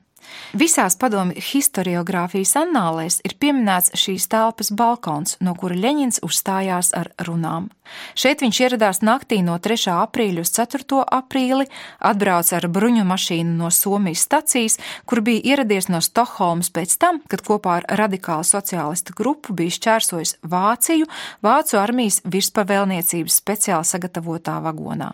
Visās 0.56 0.96
padomju 0.96 1.42
historiografijas 1.42 2.54
annālēs 2.62 3.20
ir 3.28 3.36
pieminēts 3.40 3.92
šīs 4.00 4.30
telpas 4.32 4.72
balkons, 4.72 5.36
no 5.44 5.56
kura 5.60 5.76
Ļeņins 5.76 6.22
uzstājās 6.26 6.94
ar 6.96 7.12
runām. 7.28 7.68
Šeit 8.18 8.42
viņš 8.42 8.60
ieradās 8.66 9.02
naktī 9.06 9.42
no 9.46 9.58
3. 9.62 9.92
aprīļa 9.94 10.46
uz 10.46 10.52
4. 10.56 11.02
aprīli, 11.18 11.68
atbrauca 12.00 12.56
ar 12.58 12.70
bruņu 12.72 13.04
mašīnu 13.10 13.58
no 13.60 13.70
Somijas 13.74 14.24
stacijas, 14.26 14.80
kur 15.06 15.22
bija 15.26 15.44
ieradies 15.54 15.90
no 15.92 16.02
Stokholmas 16.02 16.72
pēc 16.74 16.96
tam, 17.02 17.22
kad 17.30 17.44
kopā 17.46 17.82
ar 17.82 17.90
radikālu 18.04 18.48
sociālistu 18.48 19.18
grupu 19.18 19.54
bija 19.58 19.76
šķērsojis 19.78 20.38
Vāciju, 20.56 21.12
Vācu 21.46 21.82
armijas 21.82 22.22
virspavēlniecības 22.26 23.44
speciāli 23.44 23.92
sagatavotā 23.92 24.58
vagonā. 24.64 25.12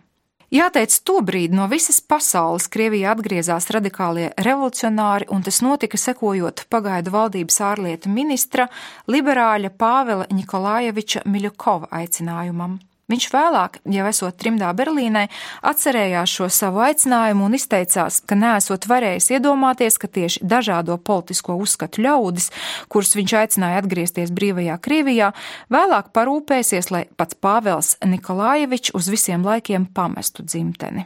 Jāteic, 0.52 0.92
tobrīd 1.08 1.54
no 1.56 1.64
visas 1.72 2.02
pasaules 2.04 2.66
Krievijā 2.68 3.14
atgriezās 3.16 3.70
radikālie 3.72 4.34
revolucionāri, 4.36 5.30
un 5.32 5.46
tas 5.48 5.62
notika 5.64 5.96
sekojot 5.96 6.66
pagaidu 6.68 7.14
valdības 7.14 7.62
ārlietu 7.70 8.12
ministra 8.12 8.68
liberāļa 9.08 9.72
Pāvela 9.72 10.28
Nikolājeviča 10.28 11.24
Miļukova 11.24 11.88
aicinājumam. 12.02 12.82
Viņš 13.12 13.28
vēlāk, 13.34 13.80
jau 13.92 14.06
esot 14.08 14.38
trimdā 14.40 14.70
Berlīnē, 14.78 15.26
atcerējās 15.68 16.32
šo 16.32 16.48
savu 16.54 16.80
aicinājumu 16.86 17.50
un 17.50 17.58
izteicās, 17.58 18.22
ka 18.24 18.38
nesot 18.40 18.88
varējis 18.88 19.32
iedomāties, 19.36 19.98
ka 20.00 20.08
tieši 20.08 20.46
dažādo 20.48 20.96
politisko 20.96 21.58
uzskatu 21.60 22.06
ļaudis, 22.06 22.52
kurus 22.88 23.18
viņš 23.20 23.34
aicināja 23.42 23.82
atgriezties 23.84 24.32
brīvajā 24.32 24.78
Krievijā, 24.86 25.32
vēlāk 25.74 26.14
parūpēsies, 26.16 26.92
lai 26.96 27.04
pats 27.20 27.36
Pāvels 27.36 27.98
Nikolājevičs 28.06 28.96
uz 28.96 29.12
visiem 29.12 29.44
laikiem 29.44 29.90
pamestu 29.92 30.48
dzimteni. 30.48 31.04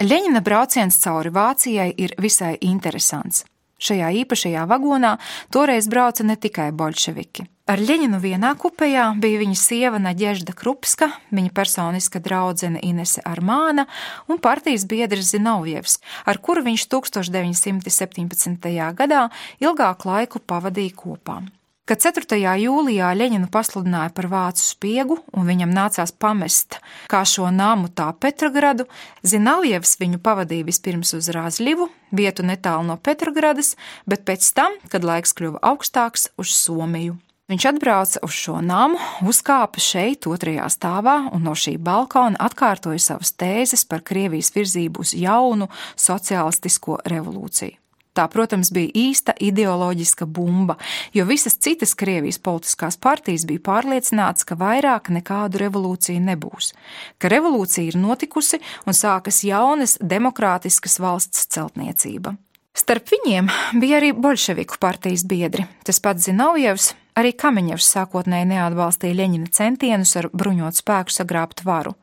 Ļeņina 0.00 0.40
brauciens 0.42 0.96
cauri 0.98 1.30
Vācijai 1.30 1.90
ir 1.94 2.16
visai 2.18 2.56
interesants. 2.64 3.44
Šajā 3.80 4.10
īpašajā 4.24 4.66
vagonā 4.68 5.14
toreiz 5.52 5.86
brauca 5.88 6.24
ne 6.24 6.36
tikai 6.40 6.70
bolševiki. 6.72 7.46
Ar 7.70 7.78
Ļeņinu 7.78 8.18
vienā 8.18 8.48
kupejā 8.58 9.04
bija 9.22 9.38
viņa 9.38 9.54
sieva 9.54 9.98
Naģežda 10.02 10.56
Krupska, 10.58 11.06
viņa 11.30 11.52
personiska 11.54 12.18
draudzene 12.18 12.80
Inese 12.82 13.22
Armāna 13.22 13.84
un 14.26 14.40
partijas 14.42 14.88
biedrs 14.90 15.28
Zinovjevs, 15.36 16.00
ar 16.26 16.40
kuru 16.42 16.64
viņš 16.66 16.88
1917. 16.90 18.66
gadā 18.98 19.22
ilgāku 19.62 20.10
laiku 20.10 20.42
pavadīja 20.42 20.96
kopā. 20.98 21.38
Kad 21.86 22.02
4. 22.02 22.40
jūlijā 22.64 23.12
Ļeņinu 23.14 23.46
pasludināja 23.54 24.10
par 24.18 24.26
vācu 24.34 24.66
spiegu 24.66 25.20
un 25.30 25.46
viņam 25.46 25.70
nācās 25.70 26.10
pamest 26.10 26.80
kā 27.06 27.22
šo 27.22 27.54
nāmu, 27.54 27.86
tā 27.94 28.10
Petrogradu, 28.18 28.90
Zinaujevs 29.22 29.94
viņu 30.02 30.18
pavadīja 30.18 30.66
vispirms 30.66 31.14
uz 31.14 31.30
Rāzļivu, 31.30 31.86
vietu 32.10 32.42
netālu 32.42 32.90
no 32.90 32.98
Petrogradas, 32.98 33.76
bet 34.10 34.26
pēc 34.26 34.54
tam, 34.58 34.78
kad 34.90 35.06
laiks 35.06 35.38
kļuva 35.38 35.62
augstāks, 35.70 36.32
uz 36.34 36.50
Somiju. 36.50 37.20
Viņš 37.50 37.64
atbrauca 37.66 38.20
uz 38.22 38.34
šo 38.38 38.60
namu, 38.62 38.98
uzkāpa 39.26 39.82
šeit, 39.82 40.28
otrajā 40.30 40.68
stāvā, 40.70 41.16
un 41.34 41.42
no 41.42 41.56
šī 41.58 41.72
balkona 41.82 42.38
atkārtoja 42.46 43.00
savas 43.02 43.32
tēzes 43.34 43.82
par 43.90 44.04
Krievijas 44.06 44.52
virzību 44.54 45.02
uz 45.02 45.10
jaunu 45.18 45.66
sociālistisko 45.98 47.00
revolūciju. 47.10 47.74
Tā, 48.14 48.28
protams, 48.30 48.70
bija 48.74 48.92
īsta 48.94 49.34
ideoloģiska 49.34 50.28
bumba, 50.30 50.76
jo 51.14 51.24
visas 51.26 51.58
citas 51.58 51.96
Krievijas 51.98 52.38
politiskās 52.38 52.98
partijas 53.02 53.48
bija 53.50 53.64
pārliecināts, 53.66 54.46
ka 54.46 54.54
vairāk 54.58 55.10
nekādu 55.10 55.58
revolūciju 55.64 56.22
nebūs, 56.30 56.70
ka 57.18 57.32
revolūcija 57.34 57.90
ir 57.90 57.98
notikusi 57.98 58.62
un 58.86 58.94
sākas 58.94 59.42
jaunas 59.46 59.96
demokrātiskas 59.98 61.00
valsts 61.02 61.50
celtniecība. 61.50 62.36
Starp 62.78 63.10
viņiem 63.10 63.50
bija 63.82 63.98
arī 63.98 64.14
bolševiku 64.14 64.78
partijas 64.78 65.26
biedri. 65.26 65.66
Tas 65.82 65.98
pats 66.02 66.28
Zinaujevs, 66.28 66.92
arī 67.20 67.32
Kameņevs 67.36 67.88
sākotnēji 67.94 68.48
neatbalstīja 68.54 69.18
Ļeņina 69.20 69.50
centienus 69.54 70.16
ar 70.20 70.30
bruņot 70.32 70.80
spēku 70.80 71.14
sagrābt 71.14 71.64
varu. 71.66 71.94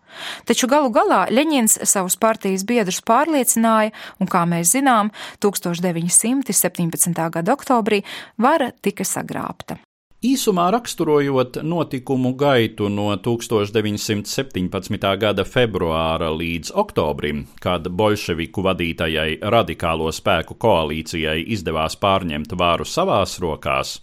Taču 0.47 0.69
galu 0.71 0.91
galā 0.93 1.25
Ļeņins 1.33 1.79
savus 1.89 2.17
partijas 2.21 2.65
biedrus 2.67 3.01
pārliecināja, 3.05 3.93
un, 4.21 4.29
kā 4.31 4.45
mēs 4.49 4.75
zinām, 4.77 5.11
1917. 5.43 7.27
gada 7.35 7.57
oktobrī 7.57 8.03
vara 8.37 8.71
tika 8.81 9.05
sagrābta. 9.07 9.81
Īsumā 10.25 10.71
raksturojot 10.73 11.59
notikumu 11.61 12.31
gaitu 12.33 12.87
no 12.89 13.11
1917. 13.21 15.11
gada 15.21 15.43
februāra 15.45 16.31
līdz 16.33 16.71
oktobrim, 16.73 17.43
kad 17.61 17.85
bolševiku 17.85 18.63
vadītajai 18.65 19.37
radikālo 19.45 20.09
spēku 20.09 20.57
koalīcijai 20.57 21.43
izdevās 21.53 21.99
pārņemt 22.01 22.57
vāru 22.57 22.89
savās 22.89 23.37
rokās, 23.43 23.99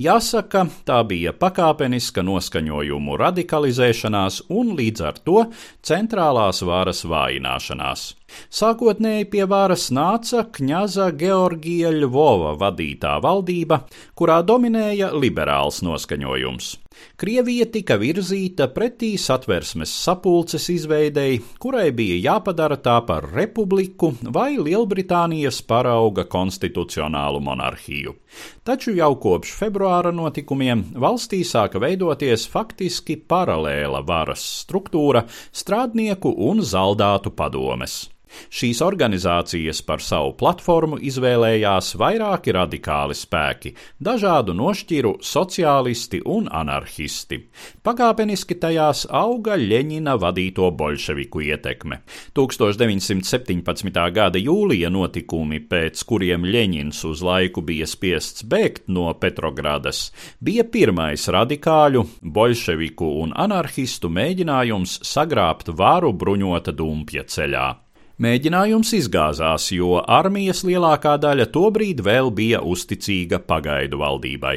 Jāsaka, 0.00 0.66
tā 0.88 1.00
bija 1.08 1.32
pakāpeniska 1.36 2.24
noskaņojumu 2.26 3.16
radikalizēšanās 3.20 4.42
un 4.52 4.74
līdz 4.78 5.04
ar 5.10 5.20
to 5.26 5.44
centrālās 5.86 6.62
varas 6.66 7.04
vājināšanās. 7.08 8.06
Sākotnēji 8.52 9.28
pie 9.32 9.44
varas 9.50 9.88
nāca 9.94 10.46
kņaza 10.56 11.10
Georgija 11.18 11.92
Ļvova 11.94 12.56
vadītā 12.60 13.16
valdība, 13.24 13.84
kurā 14.18 14.42
dominēja 14.46 15.12
liberāls 15.14 15.82
noskaņojums. 15.86 16.74
Krievija 17.16 17.66
tika 17.72 17.96
virzīta 18.00 18.66
pretī 18.74 19.14
satversmes 19.20 19.92
sapulces 20.04 20.68
izveidei, 20.72 21.38
kurai 21.62 21.90
bija 21.96 22.18
jāpadara 22.30 22.76
tā 22.82 22.96
par 23.08 23.28
republiku 23.32 24.12
vai 24.36 24.56
Lielbritānijas 24.56 25.62
parauga 25.66 26.26
konstitucionālu 26.28 27.40
monarhiju. 27.44 28.16
Taču 28.64 28.92
jau 28.96 29.12
kopš 29.22 29.54
februāra 29.60 30.12
notikumiem 30.12 30.84
valstī 31.06 31.40
sāka 31.44 31.80
veidoties 31.82 32.48
faktiski 32.52 33.16
paralēla 33.28 34.02
varas 34.06 34.44
struktūra 34.64 35.24
strādnieku 35.52 36.34
un 36.50 36.60
zaldātu 36.60 37.32
padomes. 37.32 38.04
Šīs 38.50 38.80
organizācijas 38.82 39.80
par 39.86 40.02
savu 40.02 40.32
platformu 40.38 40.98
izvēlējās 40.98 41.92
vairāki 42.00 42.54
radikāli 42.56 43.14
spēki, 43.14 43.72
dažādu 44.02 44.54
nošķiru 44.56 45.16
sociālisti 45.22 46.22
un 46.26 46.48
anarchisti. 46.50 47.38
Pakāpeniski 47.86 48.58
tajās 48.62 49.04
auga 49.10 49.56
Ļeņina 49.60 50.16
vadīto 50.20 50.70
bolševiku 50.74 51.44
ietekme. 51.46 52.00
1917. 52.36 54.02
gada 54.18 54.42
jūlija 54.42 54.90
notikumi, 54.90 55.62
pēc 55.70 56.02
kuriem 56.08 56.46
Ļeņins 56.50 57.04
uz 57.06 57.22
laiku 57.26 57.62
bija 57.62 57.86
spiests 57.86 58.46
bēgt 58.46 58.90
no 58.90 59.08
Petrogradas, 59.20 60.10
bija 60.42 60.66
pirmais 60.66 61.28
radikāļu, 61.30 62.04
bolševiku 62.22 63.14
un 63.22 63.34
anarchistu 63.46 64.10
mēģinājums 64.10 65.00
sagrābt 65.06 65.70
varu 65.78 66.12
bruņota 66.12 66.74
dumpja 66.76 67.26
ceļā. 67.26 67.85
Mēģinājums 68.16 68.94
izgāzās, 68.96 69.66
jo 69.76 69.98
armijas 70.00 70.62
lielākā 70.64 71.18
daļa 71.20 71.44
tobrīd 71.52 71.98
vēl 72.00 72.30
bija 72.32 72.62
uzticīga 72.64 73.42
pagaidu 73.44 73.98
valdībai. 74.00 74.54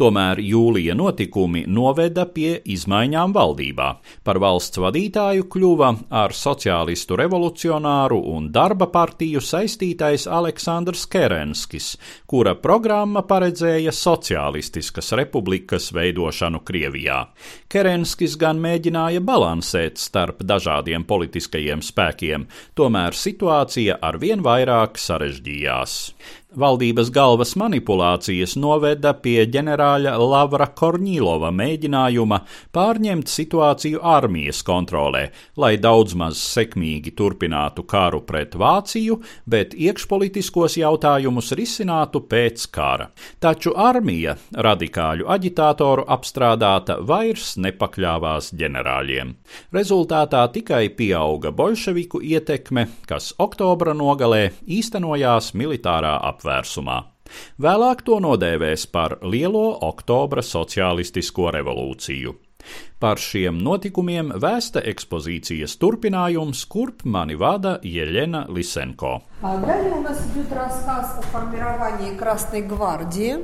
Tomēr 0.00 0.38
jūlija 0.40 0.94
notikumi 0.96 1.66
noveda 1.68 2.24
pie 2.32 2.54
izmaiņām 2.72 3.34
valdībā. 3.36 3.88
Par 4.24 4.40
valsts 4.40 4.80
vadītāju 4.80 5.44
kļuva 5.52 5.90
ar 6.22 6.32
sociālistu 6.32 7.18
revolucionāru 7.20 8.16
un 8.32 8.46
darba 8.54 8.88
partiju 8.94 9.44
saistītais 9.44 10.24
Aleksandrs 10.24 11.04
Kerenskis, 11.12 11.90
kura 12.24 12.56
programma 12.56 13.26
paredzēja 13.28 13.92
sociālistiskas 13.92 15.12
republikas 15.20 15.90
veidošanu 15.92 16.62
Krievijā. 16.64 17.20
Kerenskis 17.68 18.40
gan 18.40 18.56
mēģināja 18.64 19.20
balansēt 19.20 20.00
starp 20.00 20.40
dažādiem 20.48 21.04
politiskajiem 21.04 21.84
spēkiem, 21.84 22.48
tomēr 22.72 23.01
tomēr 23.02 23.16
situācija 23.18 23.96
arvien 24.00 24.42
vairāk 24.46 24.94
sarežģījās. 24.98 26.14
Valdības 26.52 27.08
galvas 27.08 27.54
manipulācijas 27.56 28.58
noveda 28.60 29.14
pie 29.16 29.46
ģenerāļa 29.48 30.10
Lavra 30.20 30.66
Korņīlova 30.76 31.48
mēģinājuma 31.56 32.42
pārņemt 32.76 33.30
situāciju 33.32 34.02
armijas 34.04 34.60
kontrolē, 34.66 35.22
lai 35.56 35.78
daudz 35.80 36.12
maz 36.12 36.42
sekmīgi 36.44 37.14
turpinātu 37.16 37.86
karu 37.88 38.20
pret 38.28 38.52
Vāciju, 38.60 39.16
bet 39.48 39.72
iekšpolitiskos 39.72 40.76
jautājumus 40.76 41.54
risinātu 41.56 42.20
pēc 42.28 42.66
kara. 42.74 43.08
Taču 43.40 43.72
armija, 43.72 44.36
radikāļu 44.52 45.30
aģitātoru 45.32 46.04
apstrādāta, 46.04 46.98
vairs 47.00 47.54
nepakļāvās 47.64 48.52
ģenerāļiem. 48.60 49.32
Rezultātā 49.72 50.44
tikai 50.52 50.82
pieauga 51.00 51.48
bolševiku 51.48 52.20
ietekme, 52.20 52.90
kas 53.08 53.32
oktobra 53.40 53.96
nogalē 53.96 54.50
īstenojās 54.68 55.54
militārā 55.56 56.18
apgādājuma 56.20 56.41
apvērsumā. 56.41 56.97
Vēlāk 57.59 58.03
to 58.07 58.19
nodēvēs 58.23 58.87
par 58.91 59.19
Lielo 59.21 59.69
oktobra 59.83 60.43
sociālistisko 60.45 61.51
revolūciju. 61.57 62.35
Par 62.99 63.19
šiem 63.21 63.59
notikumiem 63.63 64.31
vēsta 64.41 64.81
ekspozīcijas 64.91 65.77
turpinājums, 65.77 66.63
kurp 66.65 67.05
mani 67.05 67.37
vada 67.37 67.77
Jeļena 67.83 68.47
Lisenko. 68.49 69.21
Далее 69.41 69.93
у 69.93 70.01
нас 70.01 70.19
идет 70.31 70.51
рассказ 70.51 71.19
о 71.19 71.21
формировании 71.21 72.17
Красной 72.17 72.61
гвардии, 72.63 73.37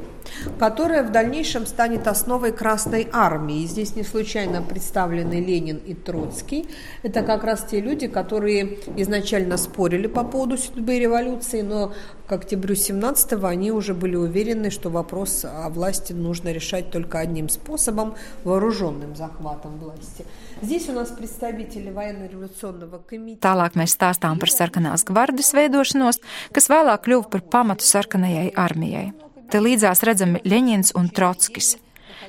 Которая 0.59 1.03
в 1.03 1.13
дальнейшем 1.13 1.67
станет 1.67 2.07
основой 2.07 2.53
Красной 2.53 3.09
армии. 3.13 3.67
Здесь 3.67 3.97
не 3.97 4.03
случайно 4.03 4.63
представлены 4.63 5.35
Ленин 5.35 5.77
и 5.77 5.95
Троцкий. 5.95 6.69
Это 7.03 7.23
как 7.23 7.45
раз 7.45 7.67
те 7.71 7.81
люди, 7.81 8.07
которые 8.07 8.79
изначально 8.97 9.57
спорили 9.57 10.07
по 10.07 10.25
поводу 10.25 10.59
судьбы 10.59 10.99
революции, 10.99 11.63
но 11.63 11.93
к 12.29 12.33
октябрю 12.33 12.75
17-го 12.75 13.47
они 13.47 13.73
уже 13.73 13.95
были 13.95 14.17
уверены, 14.17 14.71
что 14.71 14.91
вопрос 14.91 15.45
о 15.45 15.69
власти 15.71 16.13
нужно 16.13 16.53
решать 16.53 16.91
только 16.91 17.21
одним 17.21 17.49
способом– 17.49 18.15
вооруженным 18.45 19.17
захватом 19.17 19.79
власти. 19.79 20.27
Здесь 20.61 20.89
у 20.89 20.93
нас 20.93 21.09
представители 21.09 21.91
военно-революционного 21.91 22.99
комитета. 22.99 23.49
Tālāk 23.49 23.79
mēs 23.81 23.97
stāstām 23.97 24.37
par 24.43 24.53
sarkanās 24.53 25.07
gvardas 25.09 25.55
veidošanos, 25.57 26.21
kas 26.53 26.69
vēlāk 26.69 27.07
kļuva 27.07 27.31
par 27.33 27.47
pamatu 27.49 27.89
sarkanajai 27.89 28.51
armijai. 28.53 29.13
Te 29.49 29.61
līdzās 29.65 30.03
redzami 30.05 30.43
Ļeņins 30.45 30.93
un 30.99 31.07
Trotskis. 31.09 31.79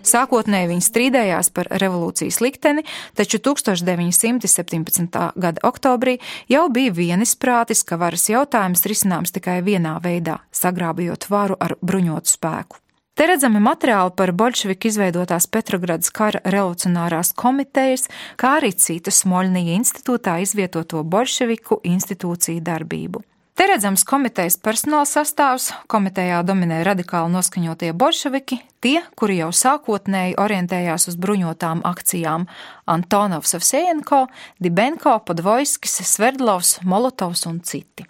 Sākotnēji 0.07 0.69
viņi 0.69 0.83
strīdējās 0.85 1.49
par 1.51 1.67
revolūcijas 1.81 2.39
likteni, 2.39 2.85
taču 3.19 3.41
1917. 3.43 5.17
gada 5.35 5.63
oktobrī 5.67 6.19
jau 6.47 6.67
bija 6.71 6.93
vienisprātis, 6.95 7.83
ka 7.83 7.99
varas 7.99 8.29
jautājums 8.31 8.85
risināms 8.87 9.35
tikai 9.35 9.59
vienā 9.65 9.97
veidā- 9.99 10.39
sagrābjot 10.61 11.27
varu 11.29 11.57
ar 11.59 11.75
bruņotu 11.81 12.31
spēku. 12.37 12.79
Te 13.15 13.27
redzami 13.27 13.59
materiāli 13.59 14.15
par 14.15 14.31
bolševiku 14.31 14.87
izveidotās 14.87 15.47
Petrogradas 15.51 16.09
kara 16.09 16.39
revolucionārās 16.39 17.33
komitejas, 17.35 18.07
kā 18.37 18.61
arī 18.61 18.71
citu 18.71 19.11
Smoļnija 19.11 19.75
institūtā 19.75 20.39
izvietoto 20.39 21.03
bolševiku 21.03 21.81
institūciju 21.83 22.61
darbību. 22.61 23.23
Te 23.59 23.65
redzams 23.67 24.05
komitejas 24.07 24.55
personāla 24.63 25.03
sastāvs. 25.03 25.65
Komitejā 25.91 26.37
dominē 26.47 26.77
radikāli 26.87 27.33
noskaņotie 27.33 27.89
bolševiki, 27.91 28.55
tie, 28.79 29.01
kuri 29.19 29.41
jau 29.41 29.49
sākotnēji 29.51 30.37
orientējās 30.39 31.09
uz 31.11 31.17
bruņotām 31.19 31.81
akcijām- 31.83 32.45
Antonovs 32.95 33.57
Avsējenko, 33.59 34.21
Dibenko, 34.63 35.17
Podvojskis, 35.27 35.99
Sverdlovs, 36.07 36.79
Molotovs 36.85 37.45
un 37.51 37.59
citi. 37.59 38.07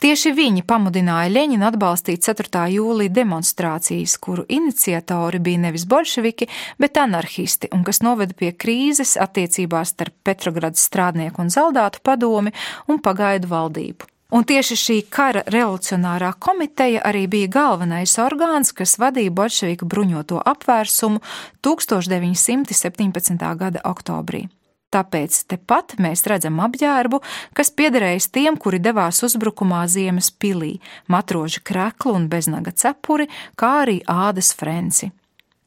Tieši 0.00 0.34
viņi 0.34 0.66
pamudināja 0.66 1.30
Ļeņinu 1.38 1.70
atbalstīt 1.70 2.26
4. 2.26 2.66
jūlija 2.74 3.14
demonstrācijas, 3.14 4.18
kuru 4.18 4.44
iniciatori 4.48 5.38
bija 5.38 5.58
nevis 5.58 5.86
bolševiki, 5.86 6.48
bet 6.78 6.96
anarchisti, 6.96 7.68
un 7.70 7.84
kas 7.84 8.02
noveda 8.02 8.34
pie 8.34 8.50
krīzes 8.50 9.14
attiecībās 9.16 9.94
starp 9.94 10.14
Petrogradas 10.24 10.82
strādnieku 10.90 11.38
un 11.38 11.48
zaldātu 11.48 12.00
padomi 12.02 12.50
un 12.88 12.98
pagaidu 12.98 13.46
valdību. 13.46 14.19
Un 14.30 14.44
tieši 14.46 14.76
šī 14.78 14.96
kara 15.10 15.42
revolucionārā 15.50 16.30
komiteja 16.38 17.02
arī 17.08 17.24
bija 17.30 17.50
galvenais 17.50 18.14
orgāns, 18.22 18.70
kas 18.70 18.94
vadīja 19.02 19.34
bolševiku 19.34 19.88
bruņoto 19.90 20.38
apvērsumu 20.52 21.18
1917. 21.66 23.44
gada 23.58 23.82
oktobrī. 23.90 24.46
Tāpēc 24.90 25.36
tepat 25.50 25.94
mēs 26.02 26.24
redzam 26.30 26.58
apģērbu, 26.62 27.20
kas 27.54 27.70
piederējis 27.78 28.26
tiem, 28.34 28.56
kuri 28.58 28.80
devās 28.82 29.22
uzbrukumā 29.26 29.84
ziemas 29.86 30.30
pilī- 30.30 30.80
matroža 31.14 31.62
kreklu 31.62 32.14
un 32.14 32.28
beznaga 32.28 32.72
cepuri, 32.72 33.28
kā 33.56 33.86
arī 33.86 34.02
ādas 34.06 34.54
frenci. 34.54 35.12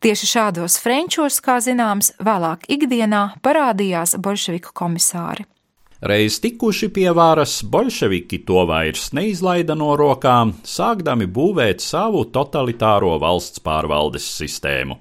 Tieši 0.04 0.28
šādos 0.28 0.80
frenčos, 0.84 1.40
kā 1.40 1.60
zināms, 1.64 2.12
vēlāk 2.20 2.68
ikdienā 2.68 3.40
parādījās 3.40 4.18
bolševiku 4.20 4.74
komisāri. 4.76 5.46
Reiz 6.04 6.36
tikuši 6.44 6.90
pie 6.92 7.12
varas, 7.16 7.62
bolševiki 7.64 8.42
to 8.44 8.66
vairs 8.68 9.06
neizlaida 9.16 9.72
no 9.80 9.94
rokām, 9.96 10.50
sākdami 10.68 11.30
būvēt 11.32 11.80
savu 11.80 12.26
totalitāro 12.28 13.14
valsts 13.24 13.64
pārvaldes 13.64 14.26
sistēmu. 14.42 14.98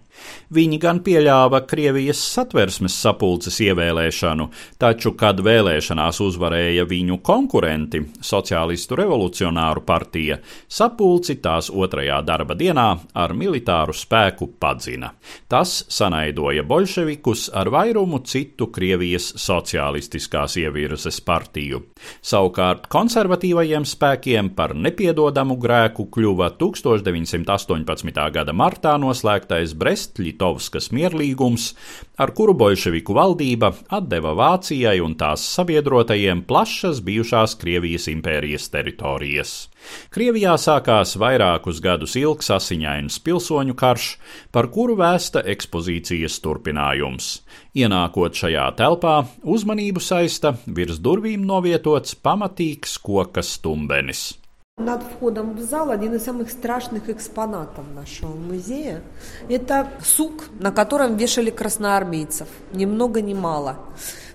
Viņi 0.53 0.77
gan 0.83 0.99
pieļāva 1.01 1.63
Krievijas 1.65 2.21
satversmes 2.35 2.93
sapulces 3.01 3.57
ievēlēšanu, 3.65 4.49
taču, 4.83 5.15
kad 5.17 5.39
vēlēšanās 5.41 6.21
uzvarēja 6.21 6.85
viņu 6.89 7.17
konkurenti, 7.25 8.03
Socialistu 8.21 8.99
revolucionāru 9.01 9.81
partija, 9.89 10.37
sapulci 10.69 11.39
tās 11.41 11.71
otrajā 11.73 12.19
darba 12.27 12.57
dienā 12.59 12.87
ar 13.17 13.33
militāru 13.33 13.95
spēku 13.97 14.51
padzina. 14.61 15.15
Tas 15.49 15.73
sanaidoja 15.89 16.67
bolševikus 16.69 17.47
ar 17.57 17.73
vairumu 17.73 18.21
citu 18.29 18.69
Krievijas 18.75 19.31
socialistiskās 19.41 20.59
ievirzes 20.61 21.23
partiju. 21.25 21.81
Savukārt 22.21 22.91
konservatīvajiem 22.93 23.89
spēkiem 23.89 24.53
par 24.57 24.77
nepiedodamu 24.77 25.57
grēku 25.63 26.11
kļuva 26.13 26.53
1918. 26.61 28.23
gada 28.37 28.53
martā 28.53 28.99
noslēgtais 29.01 29.73
Brest 29.79 30.12
Brest-Litovskas 30.12 30.90
mierlīgums, 30.92 31.72
ar 32.18 32.33
kuru 32.37 32.55
bolševiku 32.55 33.14
valdība 33.16 33.72
atdeva 33.88 34.35
Vācijai 34.37 35.01
un 35.01 35.14
tās 35.16 35.40
sabiedrotajiem 35.57 36.44
plašas 36.44 37.01
bijušās 37.01 37.57
Krievijas 37.57 38.09
impērijas 38.09 38.68
teritorijas. 38.70 39.68
Krievijā 40.12 40.57
sākās 40.59 41.16
vairākus 41.16 41.81
gadus 41.83 42.16
ilgs 42.16 42.51
asiņains 42.51 43.18
pilsoņu 43.25 43.75
karš, 43.75 44.18
par 44.53 44.68
kuru 44.70 44.96
vēsta 44.96 45.42
ekspozīcijas 45.46 46.38
turpinājums. 46.44 47.40
Ienākot 47.75 48.37
šajā 48.37 48.68
telpā, 48.77 49.25
uzmanību 49.42 50.01
saista 50.01 50.55
virs 50.66 51.01
durvīm 51.01 51.46
novietots 51.46 52.14
pamatīgs 52.14 52.98
koka 53.03 53.42
stumbenis. 53.42 54.41
Над 54.83 55.05
входом 55.05 55.55
в 55.55 55.61
зал 55.61 55.90
один 55.90 56.14
из 56.14 56.25
самых 56.25 56.51
страшных 56.51 57.09
экспонатов 57.09 57.85
нашего 57.95 58.35
музея– 58.35 59.01
это 59.49 59.88
сук, 60.05 60.47
на 60.59 60.73
котором 60.73 61.16
вешали 61.16 61.51
красноармейцев, 61.51 62.49
ни 62.73 62.85
много 62.85 63.23
ни 63.23 63.33
мало. 63.33 63.77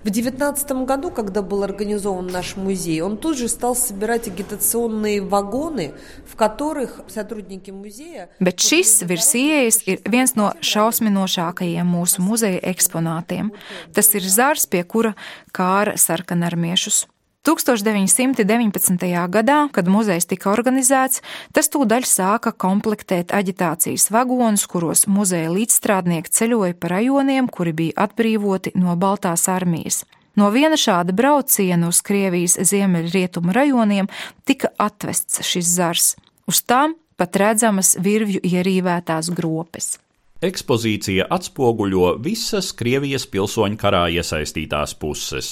В 0.04 0.10
девятнадцатом 0.10 0.86
году, 0.86 1.10
когда 1.10 1.42
был 1.42 1.64
организован 1.64 2.28
наш 2.28 2.56
музей, 2.56 3.02
он 3.02 3.18
тут 3.18 3.36
же 3.36 3.48
стал 3.48 3.76
собирать 3.76 4.26
агитационные 4.26 5.20
вагоны, 5.20 5.92
в 6.26 6.34
которых 6.34 7.02
сотрудники 7.08 7.70
музея... 7.70 8.30
Bet 8.40 8.56
šis 8.56 9.04
virs 9.04 9.34
ieejas 9.36 9.82
ir 9.84 10.00
viens 10.08 10.32
no 10.32 10.54
šausminošākajiem 10.62 11.84
mūsu 11.84 12.24
muzeja 12.24 12.62
eksponātiem. 12.72 13.52
Tas 13.92 14.14
ir 14.16 14.24
zārs, 14.24 14.64
pie 14.64 14.80
kura 14.80 15.12
kāra 15.52 15.98
sarkanarmiešus. 16.00 17.04
1919. 17.48 19.28
gadā, 19.32 19.58
kad 19.72 19.86
muzejs 19.88 20.26
tika 20.28 20.50
organizēts, 20.52 21.22
tas 21.56 21.70
tūdaļ 21.72 22.04
sāka 22.04 22.52
komplektēt 22.52 23.32
aģitācijas 23.32 24.10
vagonus, 24.12 24.66
kuros 24.68 25.06
muzeja 25.08 25.48
līdzstrādnieki 25.54 26.28
ceļoja 26.28 26.76
pa 26.76 26.90
rajoniem, 26.92 27.48
kuri 27.48 27.72
bija 27.72 28.04
atbrīvoti 28.04 28.74
no 28.76 28.96
Baltās 29.00 29.46
armijas. 29.48 30.02
No 30.36 30.50
viena 30.52 30.76
šāda 30.76 31.14
brauciena 31.16 31.88
uz 31.88 32.02
Krievijas 32.04 32.58
ziemeļrietumu 32.68 33.54
rajoniem 33.56 34.10
tika 34.44 34.68
atvests 34.76 35.40
šis 35.48 35.72
zars. 35.72 36.10
Uz 36.44 36.60
tām 36.68 36.98
pat 37.16 37.40
redzamas 37.40 37.94
virvju 37.96 38.44
ierīvētās 38.44 39.32
gropes. 39.32 39.96
Ekspozīcija 40.38 41.24
atspoguļo 41.34 42.12
visas 42.22 42.68
Krievijas 42.78 43.24
pilsoņu 43.26 43.74
karā 43.80 44.04
iesaistītās 44.14 44.92
puses, 44.94 45.48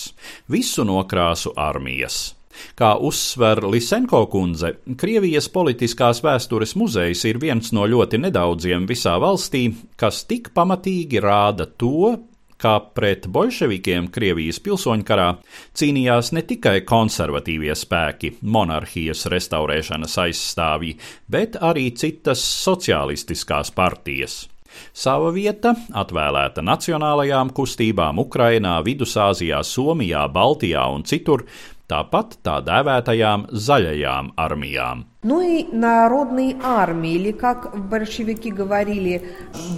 visu 0.46 0.84
nokrāsu 0.86 1.50
armijas. 1.58 2.36
Kā 2.78 2.92
uzsver 3.08 3.64
Lisenko 3.66 4.22
kundze, 4.30 4.76
Krievijas 5.02 5.50
politiskās 5.50 6.22
vēstures 6.22 6.76
muzejs 6.78 7.24
ir 7.26 7.42
viens 7.42 7.72
no 7.74 7.82
ļoti 7.90 8.22
nedaudziem 8.28 8.86
visā 8.86 9.16
valstī, 9.18 9.66
kas 9.98 10.22
tik 10.30 10.52
pamatīgi 10.54 11.18
rāda 11.18 11.66
to, 11.66 12.14
kā 12.62 12.78
pret 12.94 13.26
bolševikiem 13.26 14.06
Krievijas 14.14 14.62
pilsoņkarā 14.62 15.28
cīnījās 15.74 16.30
ne 16.38 16.46
tikai 16.46 16.78
konservatīvie 16.86 17.74
spēki, 17.74 18.36
monarhijas 18.40 19.26
restaurēšanas 19.34 20.18
aizstāvji, 20.28 20.94
bet 21.26 21.58
arī 21.58 21.90
citas 21.98 22.46
sociālistiskās 22.64 23.74
partijas. 23.74 24.44
Sava 24.93 25.31
vieta 25.35 25.73
atvēlēta 25.91 26.63
nacionālajām 26.63 27.51
kustībām 27.55 28.19
Ukrainā, 28.23 28.79
Vidusāzijā, 28.85 29.61
Somijā, 29.67 30.25
Baltijā 30.31 30.85
un 30.95 31.03
citur, 31.07 31.45
tāpat 31.91 32.37
tā 32.45 32.59
dēvētajām 32.63 33.49
zaļajām 33.51 34.33
armijām. 34.39 35.05
Ну 35.23 35.41
и 35.41 35.65
народные 35.71 36.55
армии, 36.63 37.15
или 37.15 37.31
как 37.31 37.75
большевики 37.89 38.49
говорили, 38.49 39.21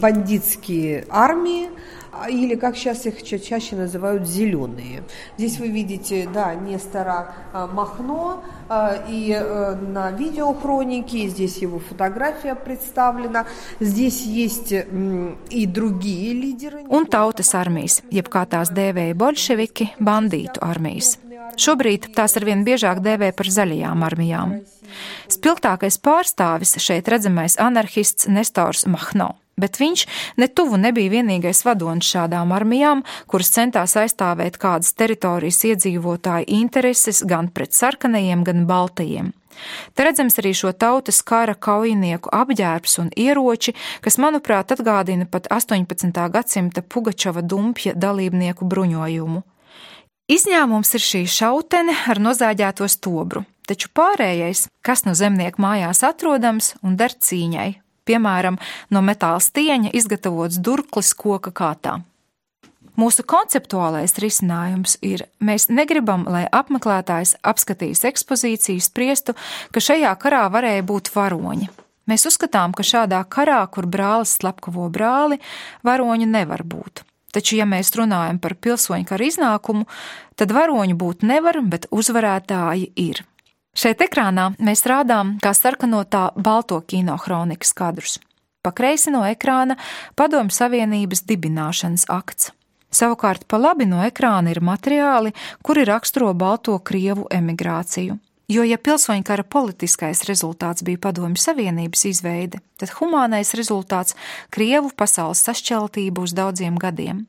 бандитские 0.02 1.06
армии, 1.10 1.70
или 2.29 2.55
как 2.55 2.77
сейчас 2.77 3.07
их 3.07 3.23
чаще 3.23 3.77
называют 3.77 4.27
зеленые. 4.27 5.03
Здесь 5.37 5.59
вы 5.59 5.69
видите, 5.69 6.29
да, 6.33 6.55
Нестора 6.55 7.35
Махно, 7.53 8.43
и 9.09 9.37
на 9.89 10.11
видеохронике, 10.11 11.29
здесь 11.29 11.59
его 11.59 11.79
фотография 11.79 12.55
представлена, 12.55 13.47
здесь 13.81 14.23
есть 14.23 14.73
и 14.73 15.67
другие 15.67 16.33
лидеры. 16.33 16.85
Armijas, 17.59 18.03
jeb 18.13 18.29
kā 18.31 18.45
tās 18.47 18.71
dēvēja 18.71 19.17
bolševiki, 19.19 19.89
bandītu 19.99 20.63
armijas. 20.63 21.17
Šobrīd 21.59 22.11
tās 22.15 22.37
arvien 22.39 22.63
biežāk 22.67 23.01
dēvē 23.03 23.33
par 23.35 23.51
zaļajām 23.51 24.05
armijām. 24.07 24.55
Spilgtākais 25.33 25.99
pārstāvis 25.99 26.77
šeit 26.79 27.09
redzamais 27.09 27.59
anarchists 27.59 28.29
Nestors 28.31 28.87
Mahno 28.87 29.35
bet 29.59 29.81
viņš 29.81 30.07
netuvu 30.41 30.79
nebija 30.81 31.19
vienīgais 31.19 31.65
vadonis 31.67 32.09
šādām 32.15 32.55
armijām, 32.57 33.05
kuras 33.27 33.53
centās 33.55 33.97
aizstāvēt 33.99 34.61
kādas 34.63 34.95
teritorijas 34.99 35.65
iedzīvotāju 35.73 36.49
intereses 36.61 37.25
gan 37.27 37.51
pret 37.53 37.77
sarkanajiem, 37.77 38.47
gan 38.47 38.67
baltajiem. 38.71 39.35
Te 39.95 40.05
redzams 40.07 40.39
arī 40.39 40.53
šo 40.55 40.73
tautas 40.73 41.21
kara 41.27 41.55
kaujinieku 41.55 42.31
apģērbs 42.35 42.99
un 43.03 43.11
ieroči, 43.19 43.75
kas, 44.05 44.19
manuprāt, 44.23 44.73
atgādina 44.75 45.27
pat 45.31 45.49
18. 45.55 46.13
gadsimta 46.35 46.83
Pugačova 46.83 47.43
dumpja 47.43 47.95
dalībnieku 47.99 48.69
bruņojumu. 48.69 49.43
Izņēmums 50.29 50.95
ir 50.95 51.05
šī 51.05 51.23
šautene 51.33 51.95
ar 52.13 52.21
nozāģēto 52.21 52.89
stobru, 52.93 53.47
taču 53.67 53.89
pārējais, 53.97 54.67
kas 54.85 55.07
no 55.09 55.17
zemnieku 55.17 55.63
mājās 55.65 56.05
atrodams 56.05 56.75
un 56.85 57.01
der 57.01 57.17
cīņai 57.17 57.71
piemēram, 58.09 58.59
no 58.91 59.05
metāla 59.05 59.41
stieņa 59.45 59.93
izgatavots 59.97 60.61
durklis 60.65 61.13
koka 61.17 61.53
kātā. 61.53 61.99
Mūsu 62.99 63.23
konceptuālais 63.23 64.17
risinājums 64.19 64.97
ir, 65.07 65.29
mēs 65.39 65.69
negribam, 65.71 66.25
lai 66.27 66.49
apmeklētājs 66.51 67.37
apskatījis 67.47 68.03
ekspozīciju 68.11 68.83
spriestu, 68.83 69.37
ka 69.71 69.83
šajā 69.85 70.17
karā 70.19 70.49
varēja 70.51 70.83
būt 70.89 71.13
varoņi. 71.15 71.69
Mēs 72.11 72.25
uzskatām, 72.27 72.75
ka 72.75 72.83
šādā 72.83 73.21
karā, 73.31 73.61
kur 73.71 73.87
brālis 73.87 74.33
slepkavo 74.41 74.89
brāli, 74.91 75.39
varoņu 75.87 76.27
nevar 76.27 76.65
būt. 76.67 77.05
Taču, 77.37 77.59
ja 77.61 77.69
mēs 77.69 77.93
runājam 77.95 78.41
par 78.43 78.57
pilsoņu 78.57 79.07
kara 79.07 79.27
iznākumu, 79.29 79.85
tad 80.35 80.55
varoņu 80.57 80.97
būt 80.99 81.27
nevar, 81.29 81.61
bet 81.63 81.87
uzvarētāji 81.95 82.89
ir. 82.99 83.23
Šeit 83.79 84.01
ekrānā 84.03 84.49
mēs 84.59 84.81
rādām 84.91 85.37
kā 85.39 85.53
sarkanotā 85.55 86.33
balto 86.35 86.81
kino 86.83 87.15
kronikas 87.23 87.71
kadrus. 87.79 88.17
Pa 88.59 88.73
kreisi 88.75 89.13
no 89.15 89.21
ekrāna 89.23 89.77
Padomju 90.19 90.51
Savienības 90.57 91.23
dibināšanas 91.29 92.09
akts. 92.11 92.51
Savukārt 92.91 93.45
pa 93.47 93.61
labi 93.61 93.87
no 93.87 94.01
ekrāna 94.03 94.51
ir 94.51 94.59
materiāli, 94.67 95.31
kuri 95.63 95.85
raksturo 95.87 96.33
balto 96.35 96.75
Krievu 96.83 97.29
emigrāciju. 97.31 98.17
Jo, 98.51 98.65
ja 98.67 98.81
pilsoņu 98.83 99.23
kara 99.29 99.45
politiskais 99.47 100.25
rezultāts 100.27 100.83
bija 100.83 100.99
Padomju 101.07 101.39
Savienības 101.39 102.03
izveide, 102.11 102.59
tad 102.83 102.97
humānais 102.99 103.55
rezultāts- 103.55 104.19
Krievu 104.57 104.91
pasaules 104.91 105.45
sašķeltība 105.47 106.27
uz 106.27 106.35
daudziem 106.35 106.83
gadiem. 106.83 107.29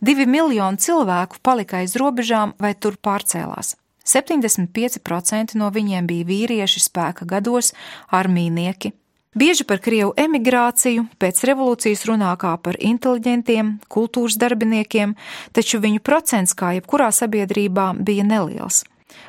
Divi 0.00 0.30
miljoni 0.30 0.78
cilvēku 0.78 1.42
palika 1.42 1.82
aiz 1.82 1.96
robežām 1.96 2.54
vai 2.60 2.74
tur 2.74 2.94
pārcēlās. 3.02 3.74
75% 4.08 5.58
no 5.60 5.68
viņiem 5.74 6.08
bija 6.08 6.28
vīrieši 6.32 6.86
spēka 6.88 7.28
gados, 7.28 7.74
armīnieki, 8.08 8.94
Bieži 9.38 9.62
par 9.68 9.78
Krievu 9.78 10.14
emigrāciju 10.18 11.04
pēc 11.20 11.42
revolūcijas 11.46 12.06
runā 12.08 12.32
kā 12.40 12.54
par 12.64 12.78
inteliģentiem, 12.80 13.74
kultūras 13.92 14.38
darbiniekiem, 14.40 15.12
taču 15.54 15.78
viņu 15.84 16.00
procents, 16.02 16.56
kā 16.58 16.72
jebkurā 16.78 17.12
sabiedrībā, 17.14 17.92
bija 18.02 18.24
neliels. 18.26 18.82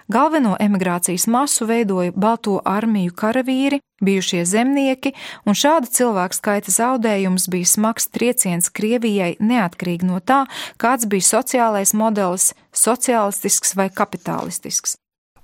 Galveno 0.07 0.55
emigrācijas 0.59 1.27
masu 1.27 1.67
veidoja 1.69 2.11
Balto 2.15 2.59
armiju 2.65 3.13
karavīri, 3.15 3.79
bijušie 4.01 4.45
zemnieki, 4.45 5.13
un 5.45 5.57
šāda 5.57 5.89
cilvēku 5.91 6.37
skaita 6.37 6.73
zaudējums 6.73 7.49
bija 7.51 7.65
smags 7.65 8.09
trieciens 8.13 8.71
Krievijai 8.73 9.35
neatkarīgi 9.39 10.07
no 10.09 10.19
tā, 10.19 10.45
kāds 10.77 11.07
bija 11.09 11.27
sociālais 11.29 11.93
modelis- 11.93 12.53
sociālistisks 12.85 13.75
vai 13.75 13.89
kapitālistisks. 13.89 14.97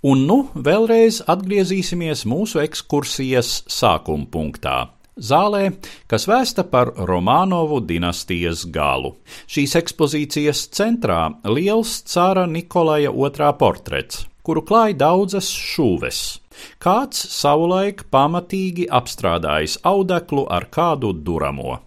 Un 0.05 0.27
nu 0.27 0.49
vēlreiz 0.53 1.23
atgriezīsimies 1.25 2.25
mūsu 2.29 2.61
ekskursijas 2.61 3.63
sākuma 3.65 4.27
punktā 4.29 4.94
Zālē, 5.20 5.74
kas 6.08 6.24
vēsta 6.30 6.64
par 6.64 6.94
Romānovu 7.08 7.80
dinastijas 7.84 8.62
galu. 8.72 9.16
Šīs 9.50 9.74
ekspozīcijas 9.80 10.62
centrā 10.72 11.26
liels 11.44 11.98
cara 12.08 12.46
Nikolaja 12.48 13.12
II 13.12 13.50
portrets, 13.60 14.24
kuru 14.46 14.62
klāja 14.64 14.96
daudzas 15.02 15.50
šūves. 15.50 16.22
Kāds 16.80 17.20
savulaik 17.34 18.06
pamatīgi 18.12 18.88
apstrādājis 18.88 19.80
audeklu 19.84 20.46
ar 20.48 20.68
kādu 20.72 21.12
duramo. 21.12 21.80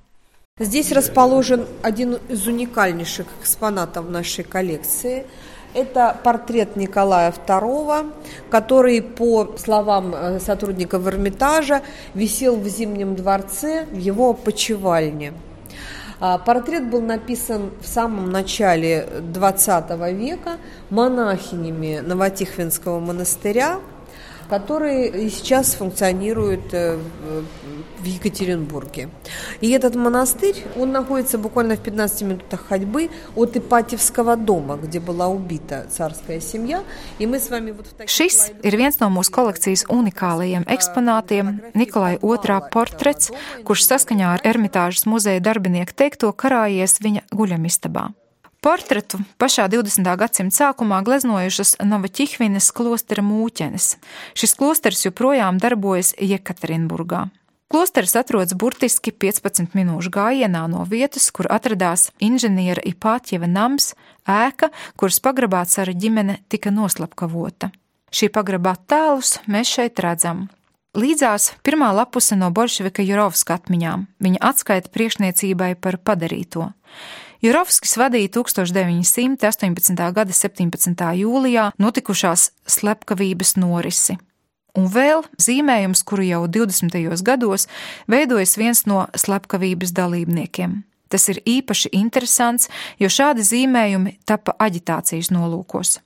Здесь 0.60 0.92
расположен 0.92 1.66
один 1.82 2.20
из 2.30 2.46
уникальнейших 2.48 3.26
экспонатов 3.42 4.10
нашей 4.10 4.44
коллекции – 4.44 5.34
Это 5.79 6.17
портрет 6.25 6.75
Николая 6.75 7.33
II, 7.47 8.11
который, 8.51 9.01
по 9.01 9.57
словам 9.57 10.12
э, 10.12 10.41
сотрудников 10.41 11.07
Эрмитажа, 11.07 11.83
висел 12.14 12.57
в 12.57 12.67
Зимнем 12.67 13.14
дворце 13.14 13.85
в 13.85 13.97
его 13.97 14.35
почевальне. 14.35 15.35
А, 16.19 16.38
портрет 16.38 16.91
был 16.91 17.01
написан 17.01 17.71
в 17.81 17.87
самом 17.87 18.33
начале 18.33 19.07
XX 19.33 20.12
века 20.12 20.57
монахинями 20.91 22.01
Новотихвинского 22.05 22.99
монастыря, 22.99 23.79
которые 24.50 25.30
сейчас 25.30 25.74
функционируют 25.74 26.74
э, 26.74 26.98
в 27.98 28.06
Екатеринбурге. 28.06 29.10
И 29.62 29.72
этот 29.72 29.96
монастырь, 29.96 30.63
он 30.78 30.92
находится 30.92 31.38
буквально 31.38 31.76
в 31.76 31.80
15 31.80 32.22
минутах 32.22 32.68
ходьбы 32.68 33.10
от 33.36 33.58
Ипатьевского 33.58 34.36
дома, 34.36 34.78
где 34.78 35.00
была 35.00 35.28
убита 35.28 35.88
царская 35.89 36.39
семья. 36.39 36.84
И 37.20 37.26
мы 37.26 37.39
с 37.39 37.50
вами 37.50 37.72
вот 37.72 37.88
в 37.88 37.94
таких 37.94 38.13
Šis 38.13 38.54
ir 38.62 38.76
viens 38.78 39.00
no 39.00 39.10
mūsu 39.10 39.32
kolekcijas 39.32 39.86
unikālajiem 39.89 40.68
eksponātiem - 40.68 41.74
Nikolai 41.74 42.20
II 42.22 42.70
portrets, 42.72 43.32
kurš 43.63 43.88
saskaņā 43.89 44.34
ar 44.36 44.42
Ermitāžas 44.44 45.08
muzeja 45.08 45.39
darbinieku 45.39 45.94
teikto 45.96 46.32
karājies 46.32 47.00
viņa 47.02 47.26
guļamistabā. 47.32 48.12
Portretu 48.59 49.21
pašā 49.38 49.68
20. 49.71 50.03
gadsimta 50.18 50.57
sākumā 50.57 50.97
gleznojušas 51.07 51.77
Novaķihvinas 51.79 52.73
klostera 52.75 53.23
mūķenes. 53.23 53.92
Šis 54.35 54.55
klosters 54.59 55.05
joprojām 55.05 55.61
darbojas 55.62 56.11
Jekaterinburgā. 56.18 57.29
Klosteris 57.71 58.16
atrodas 58.18 58.57
burtiski 58.59 59.12
15 59.14 59.77
minūšu 59.79 60.11
gājienā 60.11 60.64
no 60.73 60.83
vietas, 60.90 61.29
kur 61.31 61.47
atradās 61.55 62.09
inženiera 62.18 62.83
Ipātjeva 62.83 63.47
nams, 63.47 63.92
ēka, 64.27 64.73
kuras 64.99 65.21
pagrabā 65.23 65.62
cara 65.71 65.94
ģimene 65.94 66.40
tika 66.51 66.75
noslapkavota. 66.75 67.71
Šī 68.11 68.27
pagrabā 68.35 68.75
tēlus 68.90 69.37
mēs 69.47 69.71
šeit 69.71 70.03
redzam. 70.03 70.49
Līdzās 70.99 71.53
pirmā 71.62 71.92
lapuse 71.94 72.35
no 72.35 72.51
Bolševika 72.51 73.07
Jurovska 73.07 73.61
atmiņām, 73.61 74.09
viņa 74.18 74.42
atskaita 74.51 74.90
priekšniecībai 74.90 75.77
par 75.79 76.03
padarīto. 76.03 76.73
Jurovskis 77.38 77.92
vadīja 77.94 78.33
1918. 78.35 80.01
gada 80.11 80.35
17. 80.35 81.05
jūlijā 81.20 81.68
notikušās 81.79 82.48
slepkavības 82.66 83.55
norisi. 83.62 84.16
Un 84.74 84.88
vēl 84.90 85.22
zīmējums, 85.38 86.03
kuru 86.03 86.27
jau 86.27 86.40
20. 86.51 86.98
gados 87.22 87.68
veidojas 88.11 88.57
viens 88.59 88.83
no 88.90 89.07
slepkavības 89.14 89.94
dalībniekiem. 89.94 90.83
Tas 91.09 91.29
ir 91.31 91.38
īpaši 91.46 91.92
interesants, 91.94 92.66
jo 92.98 93.07
šādi 93.07 93.46
zīmējumi 93.46 94.16
tapa 94.27 94.57
aģitācijas 94.59 95.31
nolūkos. 95.31 96.01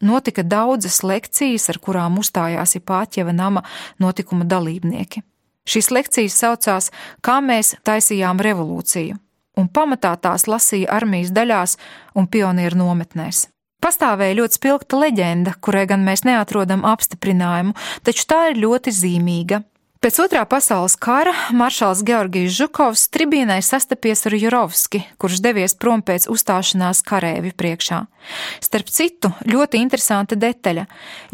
Notika 0.00 0.40
daudzas 0.40 1.02
lekcijas, 1.04 1.68
ar 1.68 1.82
kurām 1.84 2.16
uzstājās 2.22 2.78
Ipāķeva 2.80 3.36
nama 3.36 3.66
notikuma 4.00 4.48
dalībnieki. 4.48 5.20
Šīs 5.68 5.92
lekcijas 5.92 6.40
saucās 6.40 6.92
Kā 7.20 7.42
mēs 7.44 7.76
taisījām 7.84 8.40
revolūciju, 8.40 9.18
un 9.58 9.68
pamatā 9.68 10.14
tās 10.22 10.46
lasīja 10.50 10.92
armijas 10.94 11.34
daļās 11.34 11.76
un 12.18 12.28
pionieru 12.30 12.78
nometnēs. 12.78 13.48
Pastāvēja 13.78 14.40
ļoti 14.40 14.58
spilgta 14.58 14.98
leģenda, 14.98 15.54
kurai 15.62 15.84
gan 15.90 16.02
mēs 16.06 16.24
neatrodam 16.26 16.82
apstiprinājumu, 16.88 17.76
taču 18.06 18.26
tā 18.30 18.48
ir 18.50 18.62
ļoti 18.64 18.94
zīmīga. 18.94 19.62
Pēc 19.98 20.14
otrā 20.22 20.44
pasaules 20.46 20.94
kara 20.94 21.32
maršals 21.50 22.04
Georgijs 22.06 22.52
Žukovs 22.54 23.08
tribīnai 23.10 23.58
sastapies 23.66 24.20
ar 24.30 24.36
Jurovski, 24.38 25.00
kurš 25.18 25.40
devies 25.42 25.74
prom 25.74 26.04
pēc 26.06 26.28
uzstāšanās 26.30 27.00
karēvi 27.02 27.50
priekšā. 27.58 28.04
Starp 28.62 28.92
citu, 28.94 29.32
ļoti 29.48 29.80
interesanta 29.82 30.36
detaļa. 30.38 30.84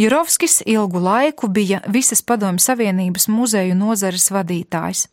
Jurovskis 0.01 0.63
ilgu 0.65 1.03
laiku 1.03 1.51
bija 1.53 1.83
visas 1.93 2.23
padomju 2.25 2.63
Savienības 2.65 3.29
muzeju 3.29 3.77
nozares 3.77 4.31
vadītājs. 4.33 5.09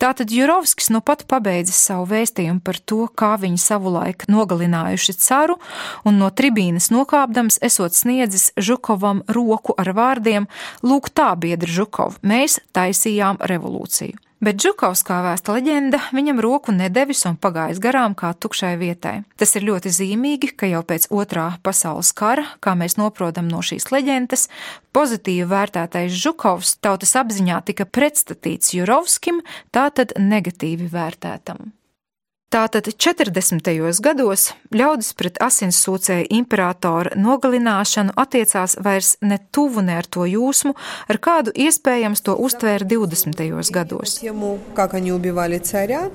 Tātad 0.00 0.32
Jurovskis 0.32 0.88
nu 0.94 1.02
pat 1.04 1.26
pabeidzis 1.28 1.82
savu 1.90 2.06
vēstījumu 2.14 2.64
par 2.64 2.80
to, 2.80 3.02
kā 3.12 3.34
viņi 3.42 3.60
savulaik 3.60 4.24
nogalinājuši 4.32 5.16
caru, 5.20 5.58
un 6.08 6.16
no 6.22 6.30
tribīnes 6.32 6.88
nokāpdams 6.94 7.60
esot 7.60 7.92
sniedzis 7.92 8.54
Žukovam 8.56 9.20
roku 9.28 9.76
ar 9.76 9.92
vārdiem: 9.92 10.48
Lūk, 10.86 11.12
tā 11.12 11.34
biedri 11.36 11.76
Žukov, 11.76 12.22
mēs 12.24 12.60
tā 12.72 12.85
taisījām 12.86 13.42
revolūciju. 13.42 14.22
Bet 14.36 14.58
Džukovs, 14.60 15.00
kā 15.00 15.22
vēsta 15.24 15.54
leģenda, 15.56 15.98
viņam 16.12 16.42
roku 16.44 16.72
nedevis 16.76 17.22
un 17.24 17.38
pagājis 17.40 17.80
garām 17.80 18.12
kā 18.12 18.34
tukšai 18.36 18.74
vietai. 18.76 19.14
Tas 19.40 19.56
ir 19.56 19.64
ļoti 19.64 19.88
zīmīgi, 19.96 20.50
ka 20.60 20.68
jau 20.68 20.82
pēc 20.84 21.08
otrā 21.08 21.46
pasaules 21.64 22.12
kara, 22.12 22.44
kā 22.60 22.74
mēs 22.76 22.98
noprotam 23.00 23.48
no 23.48 23.62
šīs 23.64 23.88
leģendas, 23.94 24.50
pozitīvi 24.92 25.48
vērtētais 25.48 26.12
Džukovs 26.12 26.74
tautas 26.84 27.16
apziņā 27.16 27.62
tika 27.72 27.88
pretstatīts 27.88 28.76
Jurovskim, 28.76 29.40
tātad 29.72 30.12
negatīvi 30.20 30.92
vērtētam. 30.92 31.72
Tātad 32.51 32.89
40. 32.99 34.01
gados 34.03 34.49
ļaudis 34.75 35.13
pret 35.15 35.37
asinsūcēju 35.39 36.25
imperatora 36.35 37.13
nogalināšanu 37.15 38.11
attiecās 38.19 38.75
vairs 38.75 39.13
ne 39.23 39.37
tuvu 39.55 39.79
ne 39.87 39.95
ar 39.95 40.03
to 40.03 40.25
jūsmu, 40.27 40.73
ar 41.07 41.19
kādu 41.27 41.53
iespējams 41.55 42.19
to 42.25 42.35
uztvēra 42.35 42.83
20. 42.83 43.39
gados. 43.71 44.19
Как 44.75 44.93
они 44.93 45.13
убивали 45.13 45.59
царя, 45.59 46.11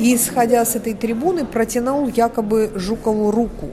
и, 0.00 0.16
исходя 0.16 0.64
с 0.64 0.74
этой 0.74 0.94
трибуны, 0.94 1.46
протянул 1.46 2.08
якобы 2.08 2.72
Жукову 2.74 3.30
руку 3.30 3.70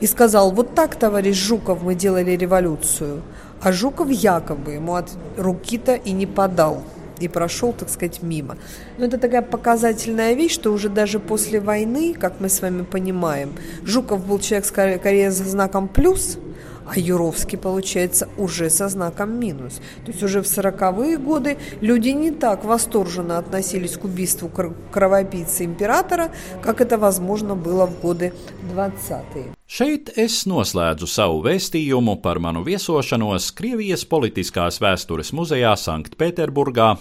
и 0.00 0.06
сказал, 0.06 0.50
вот 0.52 0.74
так, 0.74 0.96
товарищ 0.96 1.36
Жуков, 1.36 1.82
мы 1.82 1.94
делали 1.94 2.30
революцию. 2.30 3.22
А 3.60 3.70
Жуков 3.72 4.08
якобы 4.08 4.72
ему 4.72 4.94
от 4.94 5.10
руки-то 5.36 5.94
и 5.94 6.12
не 6.12 6.24
подал. 6.24 6.84
И 7.23 7.27
прошел, 7.27 7.73
так 7.73 7.89
сказать, 7.89 8.21
мимо. 8.21 8.57
Но 8.97 9.05
это 9.05 9.17
такая 9.17 9.41
показательная 9.41 10.33
вещь, 10.33 10.53
что 10.53 10.71
уже 10.71 10.89
даже 10.89 11.19
после 11.19 11.59
войны, 11.59 12.13
как 12.13 12.39
мы 12.39 12.49
с 12.49 12.61
вами 12.61 12.83
понимаем, 12.83 13.53
Жуков 13.83 14.25
был 14.25 14.39
человек 14.39 14.65
скорее 14.65 15.31
с 15.31 15.37
знаком 15.37 15.87
плюс, 15.87 16.37
а 16.85 16.99
Юровский, 16.99 17.57
получается, 17.57 18.27
уже 18.37 18.69
со 18.69 18.89
знаком 18.89 19.39
минус. 19.39 19.79
То 20.05 20.11
есть 20.11 20.21
уже 20.21 20.41
в 20.41 20.45
40-е 20.45 21.17
годы 21.17 21.57
люди 21.79 22.09
не 22.09 22.31
так 22.31 22.65
восторженно 22.65 23.37
относились 23.37 23.97
к 23.97 24.03
убийству 24.03 24.51
кровопийцы 24.91 25.63
императора, 25.63 26.31
как 26.61 26.81
это, 26.81 26.97
возможно, 26.97 27.55
было 27.55 27.85
в 27.85 28.01
годы 28.01 28.33
20-е. 28.75 29.53
Šeit 29.73 30.11
es 30.21 30.43
noslēdzu 30.45 31.07
savu 31.09 31.39
vēstījumu 31.47 32.19
par 32.21 32.37
manu 32.37 32.61
viesošanos 32.61 33.47
Krievijas 33.57 34.03
politiskās 34.05 34.75
vēstures 34.77 35.31
muzejā 35.33 35.71
Sanktpēterburgā, 35.81 36.91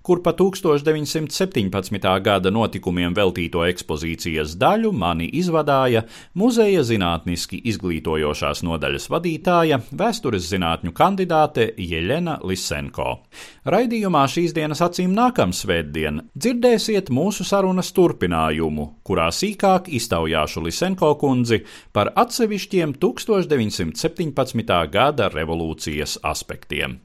kur 0.00 0.22
pa 0.24 0.32
1917. 0.32 2.08
gada 2.24 2.50
notikumiem 2.50 3.12
veltīto 3.12 3.66
ekspozīcijas 3.68 4.54
daļu 4.56 4.94
mani 4.96 5.28
izvadāja 5.42 6.06
muzeja 6.32 6.80
zinātniski 6.88 7.60
izglītojošās 7.68 8.64
nodaļas 8.64 9.10
vadītāja, 9.12 9.82
vēstures 9.92 10.48
zinātņu 10.54 10.94
kandidāte 10.96 11.68
Jeļena 11.76 12.38
Lisenko. 12.48 13.18
Raidījumā 13.68 14.24
šīs 14.32 14.56
dienas 14.56 14.80
acīm 14.80 15.12
nākamā 15.12 15.52
svētdien 15.52 16.24
dzirdēsiet 16.32 17.12
mūsu 17.12 17.44
sarunas 17.44 17.92
turpinājumu, 17.92 18.88
kurā 19.04 19.28
sīkāk 19.28 19.92
iztaujāšu 20.00 20.64
Lisenko 20.64 21.12
kundzi 21.20 21.60
par 21.92 22.14
atsevišķiem 22.22 22.94
1917. 23.02 24.76
gada 24.92 25.28
revolūcijas 25.32 26.20
aspektiem. 26.22 27.00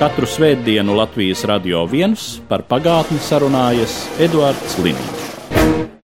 Katru 0.00 0.28
svētdienu 0.28 0.96
Latvijas 0.96 1.44
radio 1.48 1.84
viens 1.88 2.38
par 2.48 2.64
pagātni 2.68 3.20
sarunājas 3.20 3.96
Eduards 4.28 4.78
Liniņš. 4.80 5.99